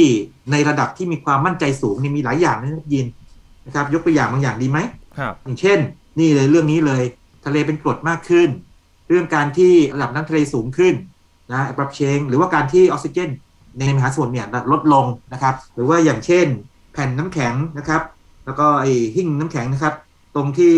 [0.51, 3.07] ในระดับที่มีความมั่นใจสูงนี่มีหลายอย่างนะยิน
[3.65, 4.79] นะครับ ยกตัวอย่างบางอย่างดีไหม
[5.17, 5.79] ครับอย่างเช่น
[6.19, 7.03] นี่เลยเรื่องนี้เลย
[7.45, 8.49] ทะเลเป็นกรดมากขึ้น
[9.09, 10.93] เรื่องการที่ระดับน้ำทะเลสูงขึ้น
[11.51, 13.29] นะปรับเชง หรือว่าการที่ออกซิเจน
[13.79, 16.47] ในมหาสมุทรเนี่ยลดลงนะครับ หรือว่าอย่างเช่น
[16.93, 18.01] แผ่นน้ำแข็งนะครับ
[18.45, 19.93] แล้วก็ไอหิ้งน้ำแข็งนะครับ
[20.35, 20.75] ตรงที่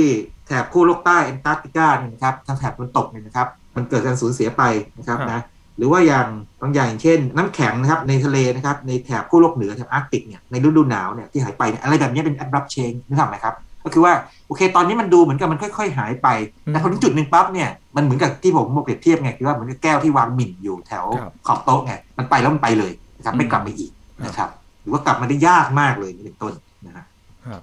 [0.48, 4.64] แถบขั้วโลกใต้แอนตาร์กติกาเนี่ยนะครับทางแถบตะวันตกเนี่ยนะครับ มันเกิดการสูญเสียไป
[5.00, 5.42] นะครับนะ
[5.78, 6.28] หรือว่าอย่าง
[6.62, 14.14] บางอย่างเช่น น้ำแข็งนะครับในทะเลนะครับในแถบขั้วโลกเหนือแถบอาร์กติกเนี่ยในฤดูหนาวเนี่ยที่หายไปเนี่ยอะไรแบบนี้เป็น abrupt change นึกออกไหมครับก็คือว่า
[14.48, 16.28] โอเค ตอนนี้มันดูเหมือนกับมันค่อย ๆ หายไป
[16.66, 21.06] แต่พอถึงจุดหนึ่งปั๊บเนี่ยมันเหมือนกับที่ผมมาเปรียบเทียบไงคือว่าเหมือนกับแก้วที่วางหมิ่นอยู่แถว
[21.48, 23.92] ขอบโต๊ะไงมันไปแล้วมันไปเลยนะครับไม่กลับมาอีก
[24.26, 24.50] นะครับ
[24.84, 26.54] หรือว่ากลับมาได้ยากมากเลยนี่เป็นต้น
[26.88, 27.06] นะฮะ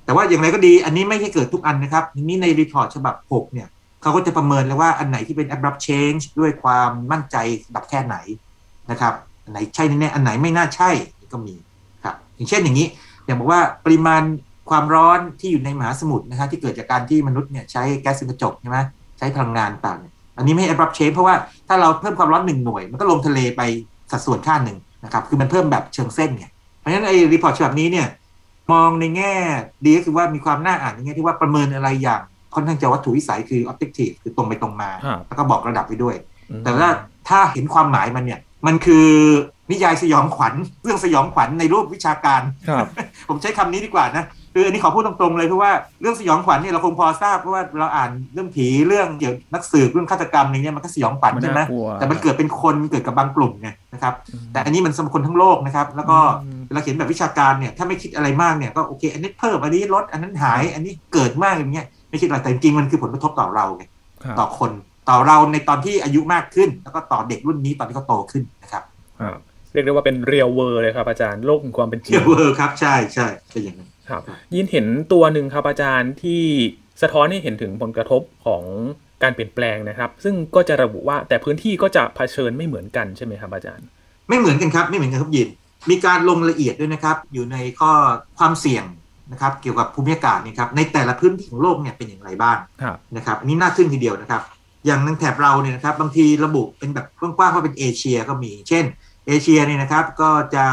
[0.04, 3.68] แต่ว่าอย่างไรก็ดีอันนี้ไม่ใช่เกิดทุกอันนะครับนี้ใน report ฉบับ 6 เนี่ย
[4.02, 7.36] เขาก็จะประเมินเลยว่าอันไหนที่เป็น abrupt change ด้วยความมั่นใจระ
[7.74, 8.16] ดับแค่ไหน
[8.90, 10.90] นะครับ อันไหนใช่แน่ๆอันไหนไม่น่าใช่
[11.32, 11.54] ก็มี
[12.04, 12.86] ครับ อย่างเช่นอย่างนี้
[13.24, 14.22] อย่างบอกว่าปริมาณ
[14.70, 18.78] ความร้อนที่อยู่ในมหาสมุทรนะครับที่เกิดจากการที่มนุษย์เนี่ยใช้แก๊สเรือนกระจกใช่ไหม
[19.18, 19.98] ใช้พลังงานต่าง
[20.36, 21.34] อันนี้ไม่ให้รับเชฟเพราะว่า
[21.68, 23.62] ถ้าเราเพิ่มความร้อนหนึ่งหน่วย มันก็ลงทะเลไป
[24.10, 26.50] สัดส่วนค่าหนึ่งนะครับ คือมันเพิ่มแบบเชิงเส้นเนี่ย
[26.80, 28.08] เพราะฉะนั้นไอ้รีพอร์ตฉบับนี้เนี่ย
[28.72, 29.32] มองในแง่
[29.84, 32.22] ดีก็คือว่ามีความน่าอ่านในแง่ที่ว่าประเมินอะไรอย่าง
[32.54, 34.90] ค่อนข้างจะวัตถุวิสัยคือ objective คือตรงไปตรงมา
[35.26, 36.16] แล้วก็บอกระดับไปด้วย
[36.64, 36.88] แต่ว่า
[37.28, 39.08] ถ้าเห็นความหมายมันเนี่ย มันคือ
[39.70, 42.86] นิยายสยองขวัญ เรื่องสยองขวัญในรูปวิชาการครับ
[43.28, 51.60] ผมใช้คำนี้ดีกว่านะ คืออันนี้ขอพูดตรงๆเลยเพราะว่าเรื่องสยองขวัญเนี่ยเราคงพอทราบเพราะว่าเราอ่านเรื่องผีเรื่องเกี่ยวนักสืบเรื่องฆาตกรรมอะไรเงี้ยมันก็สยองขวัญใช่ไหม
[51.94, 54.14] แต่มันเกิดเป็นคนเกิดกับบางกลุ่มไงนะครับ
[54.52, 56.18] แต่อันนี้มันสมคนทั้งโลกนะครับ แล้วก็
[56.66, 63.84] เวลาเขียนแบบวิชาการเนี่ยถ้าไม่คิดอะไรมากเนี่ยก็โอเค อันนี้เพิ่มอันนี้ลดอันนั้นหาย อันนี้เกิดมากอย่างเงี้ยไม่คิดอะไรแต่จริงมันคือผลกระทบต่อเราไง
[64.40, 64.70] ต่อคน
[65.10, 68.82] ต่อเราในตอนที่อายุมากขึ้น แล้วก็ต่อเด็กรุ่นนี้ตอนที่เขาโตขึ้นนะครับ
[69.72, 74.22] เรียกได้ว่าเป็น real world เลยครับอาจารย์โลกของความเป็นจริง real world ครับใช่ใช่เป็นอย่างนั้น ครับ
[74.54, 76.42] ยินเห็นตัวหนึ่งครับอาจารย์ที่
[77.02, 78.62] สะท้อนให้เห็นถึงผลกระทบของ
[79.22, 83.86] การเปลี่ยนแปลงนะครับ ซึ่งก็จะระบุว่าแต่ละพื้นที่ก็จะเผชิญไม่เหมือนกันใช่ไหมครับอาจารย์
[84.28, 85.48] ไม่เหมือนกันครับไม่เหมือนกันครับยิน
[85.90, 87.92] มีการลงละเอียดด้วยนะครับ อยู่ในข้อ
[88.38, 88.84] ความเสี่ยง
[89.32, 92.56] นะครับเกี่ยวกับภูมิอากาศนี่ครับในแต่ละพื้นที่ของโลกเนี่ยเป็นอย่างไรบ้าง
[93.16, 94.42] นะครับอันนี้น่าทึ่งทีเดียวนะครับ
[94.86, 98.84] อย่างในแถบเราเนี่ยนะครับบางทีระบุเป็นแบบกว้างๆว่าเป็นเอเชียก็มี เช่น
[99.26, 100.64] เอเชียเนี่ยนะครับก็จะ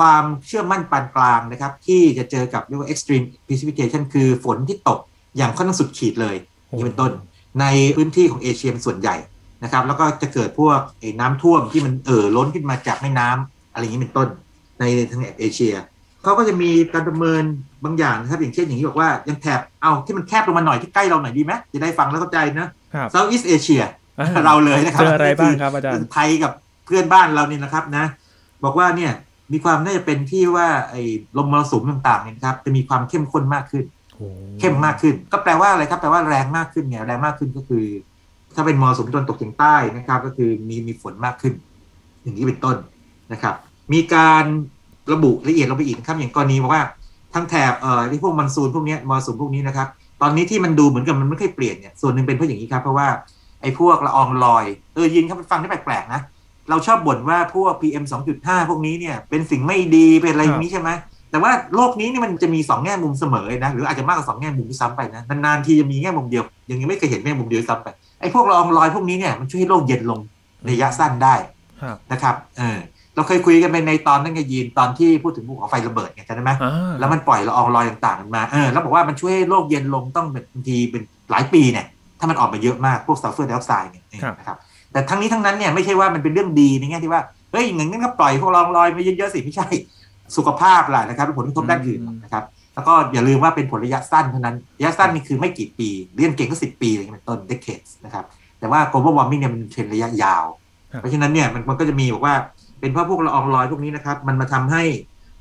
[0.00, 5.00] ความเชื่อมั่นปานกลางนะครับ ที่จะเจอกับเรียกว่า extreme precipitation คือฝนที่ตก
[5.36, 6.36] อย่างค่อนข้างสุดขีดเลย
[6.76, 7.12] นี่เป็นต้น
[7.60, 9.16] ในพื้นที่ของเอเชียเป็นส่วนใหญ่
[9.64, 10.78] นะครับ แล้วก็จะเกิดพวก
[11.20, 14.28] น้ำท่วมที่มันเอ่อล้นขึ้นมาจากแม่น้ำอะไรอย่างนี้เป็นต้น
[14.80, 15.74] ในทางเอเชีย
[16.22, 17.42] เขาก็จะมีการประเมิน
[17.84, 22.68] บางอย่างนะครับ อย่างเช่นอย่างนี้บอกว่ายังแถบเอาที่มันแคบลงมาหน่อยที่ใกล้เราหน่อยดีไหมจะได้ฟังแล้วเข้าใจนะ
[23.14, 23.82] Southeast Asia
[24.46, 26.52] เราเลยนะครับเจออะไรบ้างครับอาจารย์ไทยกับ
[26.86, 28.04] เพื่อนบ้านเรานี่นะครับนะ
[28.64, 29.12] บอกว่าเนี่ย
[29.52, 31.02] มีความน่าจะเป็นที่ว่าไอ้
[31.36, 33.84] ลมมรสุมต่างๆเนี่ยครับจะมีความเข้มข้นมากขึ้น
[34.60, 37.84] เข้มมากขึ้น ก็แปลว่าอะไรครับแปลว่าแรงมากขึ้นเนี่ยแรงมากขึ้นก็คือ
[38.54, 41.54] ถ้าเป็นมรสุมตะวันตกเฉียงใต้นะครับ ก็คือมีมีฝนมากขึ้น
[42.22, 42.76] อย่างนี้เป็นต้น
[43.32, 43.54] นะครับ
[43.92, 44.44] มีการ
[45.12, 46.84] ระบุละเอียดลงไปอีกนะครับอย่างกรณีบอกว่า
[47.34, 49.88] ทั้งแถบเอ่อที่พวกมอนซูนพวกนี้มรสุมพวกนี้นะครับ
[50.22, 53.08] ตอนนี้ที่มันดูเหมือนกับมันไม่ค่อยเปลี่ยนเนี่ยส่วนหนึ่งเป็นเพราะอย่างนี้ครับเพราะว่า
[53.62, 56.20] ไอ้พวกละอองลอยเออยินครับฟังได้แปลกๆนะ
[56.70, 58.04] เราชอบบ่นว่าพวก PM
[58.36, 60.90] 2.5 พวกนี้เนี่ยเป็นสิ่งไม่ดีเป็นอะไรอย่างนี้ใช่ไหม
[61.30, 67.88] แต่ว่าโลกนี้นี่มันจะมีสองแง่มุมเสมอนะหรืออาจจะมากกว่าสองแง่มุมที่ซ้ำไปนะนานๆทีจะมีแง่มุมเดียวยังไม่เคยเห็นแง่มุมเดียวซ้ำไป
[68.20, 70.20] ไอ้พวกละอองลอยพวกนี้เนี่ยมันช่วยให้โลกเย็นลง
[70.68, 71.34] ระยะสั้นได้
[72.12, 72.78] นะครับเออ
[73.14, 76.52] เราเคยคุยกันไปในตอนนั้นไงยีนตอนที่พูดถึงภูเขาไฟระเบิดไงจำได้ไหม
[76.98, 81.86] แล้วมันปล่อยละอองลอยต่างๆมาเออแล้วบอกว่ามันช่วยให้โลกเย็นลงต้องบางทีเป็นหลายปีเนี่ย
[82.18, 84.04] ถ้ามันออกมาเยอะมากพวกซัลเฟอร์ไดออกไซด์เนี่ย
[84.38, 84.58] นะครับ
[84.92, 87.22] แต่ทั้งนี้ทั้งนั้นเนี่ยไม่ใช่ว่ามันเป็นเรื่องดีในแง่ที่ว่า
[87.52, 89.66] เฮ้ยอย่างนั้นก็ปล่อยพวกละอองลอยมาเยอะๆสิไม่ใช่
[90.36, 98.24] สุขภาพล่ะนะครับเป็นผลกระทบด้านอื่นนะครับ แล้วก็อย่าลืมว่าเป็นผลระยะสั้นเท่านั้นระยะสั้นนี่คือไม่กี่ปีอย่างเก่งก็สิบปีอะไรเงี้ยเป็นต้น decades นะครับ
[98.60, 100.44] แต่ว่า global warming เนี่ยมันเทรนระยะยาว
[101.00, 102.34] เพราะฉะนั้นเนี่ยมันมันก็จะมีบอกว่า
[102.80, 104.82] เป็นเพราะพวกละอองลอยพวกนี้นะครับ มันมาทำให้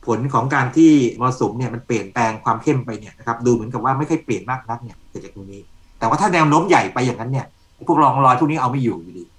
[0.06, 5.62] ผลของการที่มรสุมเนี่ยมันเปลี่ยนแปลงความเข้มไปเนี่ยนะครับดูเหมือนกับว่าไม่ค่อยเปลี่ยนมากนักเนี่ยเกิดจากตรงนี้
[6.00, 7.46] แต่ว่าถ้าแนวโน้มใหญ่ไปอย่างนั้นเนี่ย
[7.88, 9.39] พวกละอองลอยพวกนี้เอาไม่อยู่อยู่ดีคร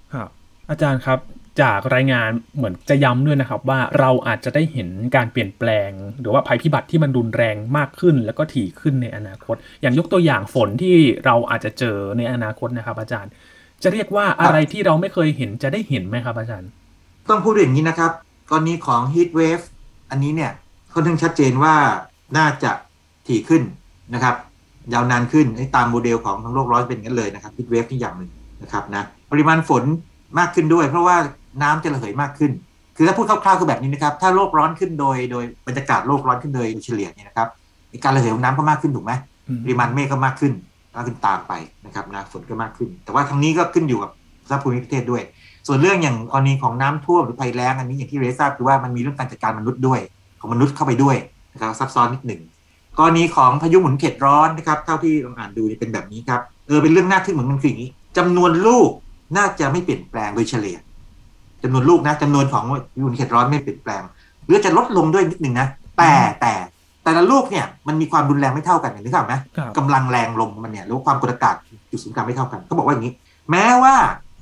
[0.71, 1.19] อาจารย์ครับ
[1.61, 13.31] จากรายงานเหมือนจะย้ำด้วยนะครับ ว่าเราอาจจะได้เห็นการเปลี่ยนแปลง หรือว่าภัยพิบัติที่มันรุนแรงมากขึ้น แล้วก็ถี่ขึ้นในอนาคต อย่างยกตัวอย่างฝนที่เราอาจจะเจอในอนาคตนะครับ อาจารย์
[13.83, 16.69] จะเรียกว่าอะไรที่เราไม่เคยเห็นจะได้เห็นไหมครับ อาจารย์
[17.29, 18.11] ต้องพูดอย่างนี้นะครับ
[18.49, 19.65] กรณีของ heat wave
[20.09, 20.51] อันนี้เนี่ย
[20.93, 21.75] ค่อนข้างชัดเจนว่า
[22.37, 22.71] น่าจะ
[23.27, 23.61] ถี่ขึ้น
[24.13, 24.35] นะครับ
[24.93, 28.31] ยาวนานขึ้นตามโมเดลของทั้งโลกร้อนเป็นงั้นเลยนะครับ heat wave ที่อย่างหนึ่ง
[28.63, 29.83] นะครับนะปริมาณฝน
[30.39, 31.17] มากขึ้นด้วย เพราะว่า
[31.63, 32.51] น้ำจะระเหยมากขึ้น
[32.97, 37.47] คือถ้าพูดคร่าวๆคือแบบนี้นะครับ ถ้าโลกร้อนขึ้นโดยโดยบรรยากาศโลกร้อนขึ้นโดยเฉลี่ยเนี่ยนะครับ
[38.03, 39.13] การระเหยของน้ำก็มากขึ้นถูกไหม
[39.63, 40.53] ปริมาณเมฆก็มากขึ้น
[40.95, 41.53] มากขึ้นตามไป
[41.85, 44.11] นะครับนะฝนก็มากขึ้น แต่ว่าทั้งนี้ก็ขึ้นอยู่กับ
[44.47, 45.21] สภาพภูมิประเทศด้วย
[45.67, 49.99] ส่วนเรื่องอย่างกรณีของน้ำท่วมหรือภัยแล้งอันนี้อย่างที่เรซ่าคือว่ามันมีเรื่องการจัดการมนุษย์ด้วย
[50.39, 51.15] ของมนุษย์เข้าไปด้วย
[51.53, 52.41] นะครับซับซ้อนนิดหนึ่ง
[52.99, 58.89] กรณีของพายุหมุนเขตร้อนนะครับเท่าที่ลองอ่านดูเป็นแบบนี้ครับเออเป็นเรื่องน่าทึ่งเหมือนกันคืออย่างนี้จำนวนลูก
[59.37, 60.77] น่าจะไม่เปลี่ยนแปลงโดยเฉลี่ย
[61.63, 62.65] จำนวนลูกนะจำนวนของ
[62.99, 64.03] ยูนเขตร้อนไม่เปลี่ยนแปลง
[64.45, 65.67] หรือจะลดลงด้วยนิดหนึ่งนะ
[65.97, 66.53] แต่แต่
[67.03, 69.33] แต่ละลูกเนี่ยมันมีความรุนแรงไม่เท่ากันเห็นไหม
[69.77, 71.55] กำลังแรงลมมันเนี่ยหรือความกดอากาศ
[71.91, 73.13] จุดศูนย์กลางไม่เท่ากันเขาบอกว่าอย่างนี้
[73.51, 73.95] แม้ว่า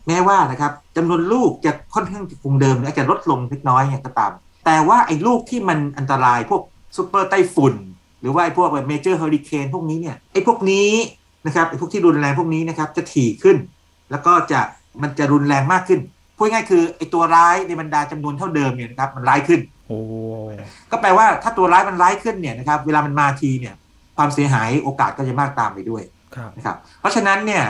[0.08, 4.32] แม้ว่านะครับจำนวนลูกจะค่อนข้างคงเดิมอาจจะลดลงเล็กน้อยเนี่ยก็ตาม
[4.65, 6.62] แต่ว่าไอ้ลูกที่มันอันตรายพวก
[6.97, 7.73] ซูเปอร์ไต้ฝุ่น
[8.21, 10.89] หรือว่าไอ้พวก major hurricane พวกนี้เนี่ยไอ้พวกนี้
[11.45, 13.58] นะครับไอ้พวกที่รุนแรงพวกนี้นะครับจะถี่ขึ้น
[14.12, 14.62] แล้วก็จะ
[15.02, 16.00] มันจะรุนแรงมากขึ้น
[16.38, 20.00] พูดง่ายคือไอตัวร้ายในบรรดาจำนวนเท่าเดิมเนี่ยนะครับมันร้ายขึ้นโอ้
[20.92, 23.76] ก็แปลว่าถ้าตัวร้ายมันร้ายขึ้นเนี่ยนะครับเวลามันมาทีเนี่ย
[24.18, 26.04] ความเสียหายโอกาสก็จะมากตามไปด้วย
[26.58, 27.64] นะครับเพราะฉะนั้นเนี่ย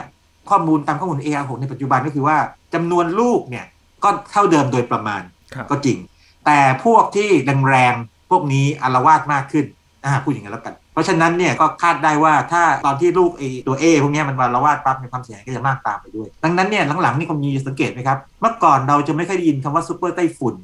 [0.50, 2.38] ข้อมูลตามข้อมูล AR6 ในปัจจุบันก็คือว่า
[2.74, 3.66] จำนวนลูกเนี่ย
[4.04, 5.22] ก็เท่าเดิมโดยประมาณ
[5.70, 5.98] ก็จริง
[6.46, 7.30] แต่พวกที่
[7.70, 9.66] แรงๆพวกนี้อารวาสมากขึ้น
[10.06, 20.56] อ่าพูดอย่างนั้นแล้วกัน ราะฉะนั้นเนี่ยก็คาดได้ว่าถ้าตอนที่ลูกไอตัว A พวกนี้มันวาละวาดปั๊บในความเสียหายก็จะมากตามไปด้วย ดังนั้นเนี่ยหลังๆนี่คุณมีสังเกตไหมครับ เมื่อก่อนเราจะไม่ค่อยได้ยินคำว่าซูเปอร์ไต้ฝุ่น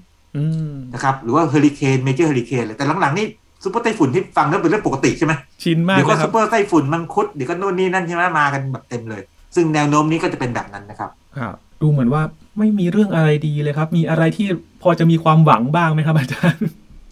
[0.93, 3.26] นะครับหรือว่าเฮอริเคน major hurricane เลยแต่หลังๆนี่
[3.63, 9.21] ซูเปอร์ไต้ฝุ่นที่ฟังแล้วเป็นเรื่องปกติใช่ไหมชินมากเดี๋ยวก็ซูเปอร์ไต้ฝุ่นมังคุดเดี๋ยวก็นู่นนี่นั่นใช่ไหมมากันแบบเต็มเลย
[9.56, 12.21] ซึ่งแนวโน้มนี้ก็จะเป็นแบบนั้นนะครับครับดูเหมือนว่า
[12.58, 14.48] ไม่มีเรื่องอะไรดีเลยครับ มีอะไรที่
[14.82, 16.65] พอจะมีความหวังบ้างไหมครับอาจารย์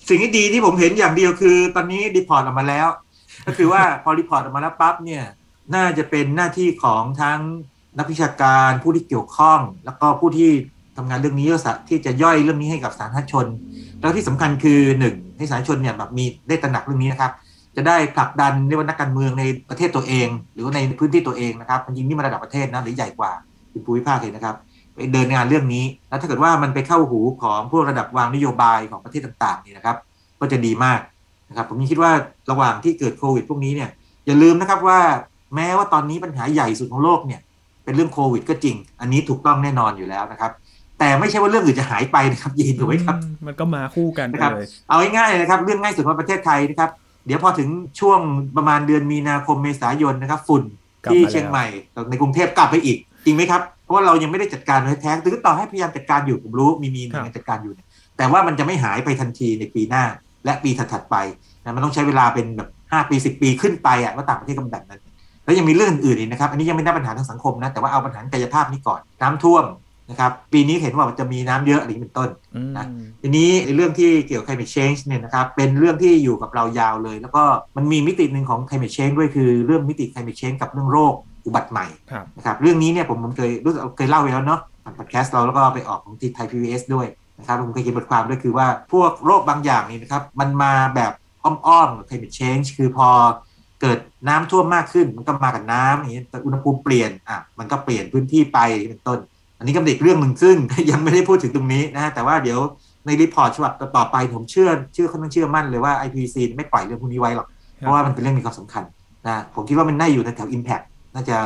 [0.09, 2.87] สิ่งที่ดีที่ผมเห็นอย่างเดียวคือ ตอนนี้ report ออกมาแล้ว
[3.47, 5.23] ก็คือว่าพอ report ออกมาแล้วปั๊บเนี่ย
[5.75, 7.39] น่าจะเป็นหน้าที่ของทั้ง
[7.97, 10.51] นักวิชาการผู้ที่เกี่ยวข้อง แล้วก็ผู้ที่
[10.97, 11.47] ทำงานเรื่องนี้
[11.89, 13.45] ที่จะย่อยเรื่องนี้ให้กับสาธารณชน
[13.99, 17.31] แล้วที่สำคัญคือหนึ่งให้สาธารณชนเนี่ยแบบมีได้ตระหนักเรื่องนี้นะครับ
[17.75, 23.31] จะได้ผลักดันในวันนักการเมืองในประเทศตัวเอง หรือในพื้นที่ตัวเองนะครับมันยิงนี่มาระดับประเทศนะหรือใหญ่กว่า
[23.69, 24.55] เป็นภูมิภาคเลยนะครับ
[24.95, 29.97] ไปเดินงานเรื่องนี้ แล้วถ้าเกิดว่ามันไปเข้าหูของพวกระดับวางนโยบายของประเทศต่างๆนี่นะครับ
[30.39, 30.99] ก็จะดีมาก
[31.53, 32.11] นะครับผมคิดว่า
[32.51, 33.89] ระหว่างที่เกิดโควิดพวกนี้เนี่ย
[34.25, 34.99] อย่าลืมนะครับว่า
[35.55, 37.41] แม้ว่าตอนนี้ปัญหาใหญ่สุดของโลกเนี่ย
[37.83, 40.51] เป็นเรื่องโควิดก็จริง อันนี้ถูกต้องแน่นอนอยู่แล้วนะครับ
[40.99, 43.15] แต่ไม่ใช่ว่าเรื่องอื่นจะหายไปนะครับยินถูกไหมครับ
[43.47, 44.51] มันก็มาคู่กันนะครับ
[44.87, 46.89] เอาง่ายๆนะครับ เรื่องง่ายสุดของประเทศไทยนะครับ
[47.25, 48.19] เดี๋ยวพอถึงช่วง
[48.57, 50.63] ประมาณเดือนมีนาคมเมษายนนะครับ ฝุ่น
[51.11, 51.65] ที่เชียงใหม่
[52.09, 57.73] ในกรุงเทพกลับไปอีก จริงไหมครับ เพราะว่าเรายังไม่ได้จัดการแท้ๆถึงต่อให้พยายามจัดการอยู่ผมรู้มีมีมีจัดการอยู่
[58.17, 60.03] แต่ว่ามันจะไม่หายไปทันทีในปีหน้า
[60.45, 61.15] และปีถัดๆไป
[61.63, 64.99] นะมันต้องใช้เวลาเป็นแบบห้าปีสิบปีขึ้นไปอะว่าต่างประเทศก็แบบนั้น
[65.43, 69.65] แล้วยังมีเรื่องอื่นอีกนะครับ อันนี้ยังไม่ได้ปัญหาทางสังคมนะแต่ว่าเอาปัญหากายภาพนี้ก่อนน้ำท่วม
[70.09, 72.85] นะครับปีนี้เห็นว่ามันจะมีน้ำเยอะอะไรเป็นต้นอืมนะ
[73.21, 77.43] ทีนี้ในเรื่องที่เกี่ยวกับ climate change เนี่ยนะครับเป็นเรื่องที่อยู่กับเรายาวเลย แล้วก็
[77.77, 81.13] มันมีมิติหนึ่งของ climate change ด้วยคือเรื่องมิติ climate change กับเรื่องโรค
[81.45, 87.07] อุบัติใหม่ครับนะครับเรื่องนี้เนี่ยผมผมเคยรู้สึกเคยเล่าไปแล้วเนาะผ่านพอดแคสต์เราแล้วก็ไปออกของที่ไทยพีบีด้วย
[87.39, 91.11] นะครับผมเคยเขียนบทความด้วยคือว่าพวกโรคบางอย่างนี่นะครับ มันมาแบบ
[91.43, 93.09] อ้อมๆกับ climate change คือพอ
[93.81, 99.19] เกิดน้ำท่วมมากขึ้น มันก็มากับน้ำอย่างนี้แต่อุณหภูมิเปลี่ยนอะมันก็เปลี่ยนพื้นที่ไปเป็นต้น
[99.57, 100.55] อันนี้ก็เป็นอีกเรื่องหนึ่งซึ่ง
[100.91, 102.59] ยังไม่ได้พูดถึงตรงนี้นะแต่ว่าเดี๋ยว
[103.05, 108.83] ใน report ฉบับต่อไปผมเชื่อเชื่อค่อนข้างเชื่อมั่นเลยว่า IPCC ไม่ปล่อยเรื่องพวกนี้ไว้หรอก เพราะว่ามันเป็นเรื่องมีความสำคัญ
[109.25, 111.37] นะผมคิดว่ามันน่าอยู่ในแถว Impact น่าจะ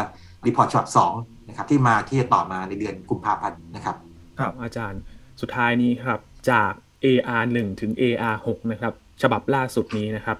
[0.45, 3.95] report ฉบับ2นะครับที่มาที่จะต่อมาในเดือนกุมภาพันธ์นะครับ
[4.39, 4.99] ครับอาจารย์
[5.41, 6.19] สุดท้ายนี้ครับ
[6.49, 6.71] จาก
[7.05, 10.37] AR 1ถึง AR 6นะครับฉบับล่าสุดนี้นะครับ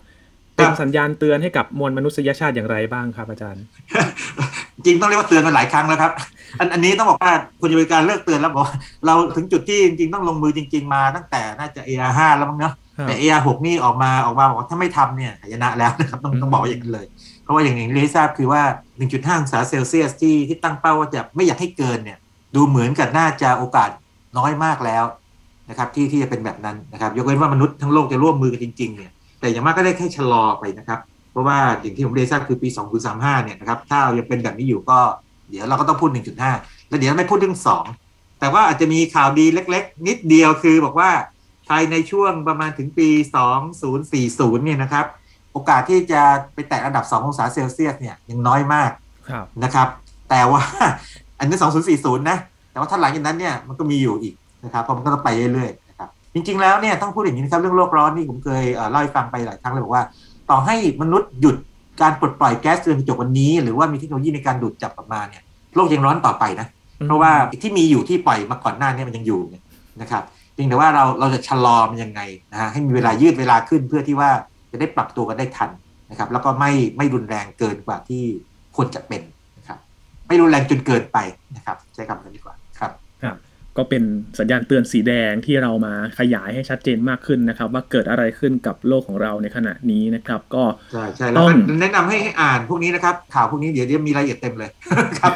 [0.56, 3.64] เป็นสัญญาณเตือนให้กับมวลมนุษยชาติอย่างไรบ้างครับอาจารย์
[4.86, 6.12] จริงต้องเรียกว่าเตือนกันหลายครั้งแล้วครับ
[6.60, 12.74] อันอันนี้ต้องบอกว่าคุณจะมีการเลิกเตือนแล้วบอกว่าเราถึงจุดที่จริงๆต้องลงมือจริง ๆ มาตั้งแต่น่าจะ AR 5แล้วมั้งเนาะ
[13.08, 17.06] แต่ AR 6นี่ออกมาออกมาบอกว่าถ้าไม่ทำเนี่ยหายนะแล้วนะครับต้องต้องบอกว่าอย่างนั้นเลย
[17.44, 18.62] เพราะว่าอย่างที่ทราบคือว่า
[19.02, 22.18] 1.5 องศาเซลเซียสที่ที่ตั้งเป้าว่าจะไม่อยากให้เกินเนี่ย
[22.56, 23.90] ดูเหมือนกับน่าจะโอกาส
[24.38, 25.06] น้อยมากแล้ว
[25.70, 31.00] นะครับที่ที่จะเป็นแบบนั้นนะครับ ยกเว้นว่ามนุษย์ทั้งโลกจะร่วมมือกันจริงๆเนี่ยแต่อย่างมากก็ได้แค่ชะลอไปนะครับ
[31.32, 32.70] เพราะว่าอย่างที่ผมเรียนทราบคือปี
[33.08, 35.00] 2035 เนี่ยนะครับถ้ายังเป็นแบบนี้อยู่ก็
[35.50, 36.10] เดี๋ยวเราก็ต้องพูด
[36.50, 37.58] 1.5 แล้วเดี๋ยวไม่พูดเรื่อง
[38.00, 41.10] 2 แต่ว่าอาจจะมีข่าวดีเล็ก ๆ นิดเดียวคือบอกว่า
[41.70, 43.10] ภายในช่วงประมาณถึงปี
[43.88, 45.06] 2040 เนี่ยนะครับ
[45.52, 46.22] โอกาสที่จะ
[46.54, 48.92] ไปแตะระดับ 2 องศาเซลเซียสเนี่ยยังน้อยมาก
[49.30, 49.88] ครับนะครับ
[50.30, 50.62] แต่ว่า
[51.40, 51.58] อันนี้
[51.94, 52.38] 2040 นะ
[52.78, 54.34] แต่ว่าถ้าหลังจากนั้นเนี่ยมันก็มีอยู่อีก
[54.66, 60.04] นะครับเพราะมันก็ต้องไปเรื่อยๆนะครับจริงๆแล้วเนี่ยต้องพูดอย่างนี้นะครับเรื่องโลกร้อนนี่ผมเคยเอ่อเล่าให้ฟังไปหลายครั้งเลยบอกว่า
[60.50, 61.56] ต่อให้มนุษย์หยุด
[62.02, 65.42] การปลดปล่อยแก๊สเรือนกระจกวันนี้ หรือว่ามีเทคโนโลยีในการดูดจับออกมาเนี่ย
[65.76, 66.68] โลกยังร้อนต่อไปนะ
[67.08, 69.64] เพราะว่าที่มีอยู่ที่ปล่อยมาก่อนหน้านี้มันยังอยู่เนี่ย
[70.02, 74.30] นะครับเพียงแต่ว่าเราเราจะชะลอมันยังไงนะฮะให้มีเวลายืดเวลาขึ้นเพื่อที่ว่า
[74.72, 75.70] จะได้ปรับตัวกันได้ทัน
[76.12, 78.24] นะครับแล้วก็ไม่ไม่รุนแรงเกินกว่าที่
[78.76, 79.22] ควรจะเป็น
[79.58, 79.78] นะครับ
[80.28, 81.18] ไม่รุนแรงจนเกินไป
[81.56, 82.57] นะครับใช้คำนั้นดีกว่าครับ
[83.78, 84.04] ก็เป็น
[84.40, 94.70] สัญญาณเตือนสีแดงที่เรามาขยายให้ชัดเจนมากขึ้นนะครับ ว่าเกิดอะไรขึ้นกับโลกของเราในขณะนี้นะครับ ก็ใช่ใช่แล้วต้องก็แนะนำให้ให้อ่านพวกนี้นะครับ ข่าวพวกนี้เดี๋ยวเดี๋ยวมีรายละเอียดเต็มเลย
[95.20, 95.34] ครับ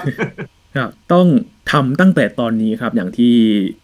[0.78, 1.28] ครับต้อง
[1.72, 3.36] ทำตั้งแต่ตอนนี้ครับอย่างที่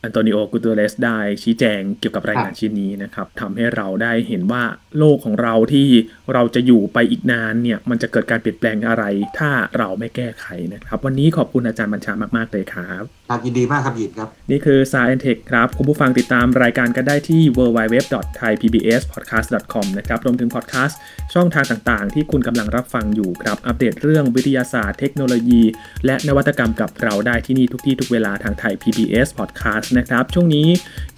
[0.04, 4.64] อันโตนิโอกูเตเรสได้ชี้แจงเกี่ยวกับรายงานชิ้นนี้นะครับทำให้เราได้เห็นว่า
[4.98, 5.88] โลกของเราที่
[6.34, 9.04] เราจะอยู่ไปอีกนานเนี่ยมันจะเกิดการเปลี่ยนแปลงอะไร
[9.38, 21.00] ถ้าเราไม่แก้ไขนะครับ วันนี้ขอบคุณอาจารย์บัญชามาก ๆ เลยครับครับยินดีมากครับยินครับ นี่คือ Science Tech ครับ คุณผู้ฟังติดตามรายการกันได้ที่ www.thaipbspodcast.com นะครับรวมถึงพอดแคสต์
[21.34, 25.62] ช่องทางต่างๆ ที่คุณกำลังรับฟังอยู่ครับ อัปเดตเรื่องวิทยาศาสตร์เทคโนโลยี
[26.06, 30.68] และนวัตกรรมกับเราได้ที่นี่ทุกที่ทุกเวลาทางไทย PBS Podcast นะครับ ช่วงนี้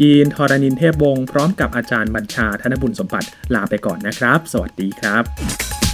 [0.02, 5.89] ยีนทอรานินเทพวงศ์พร้อมกับอาจารย์บัญชาธนบุญสมบัติลาไปก่อนนะครับ สวัสดีครับ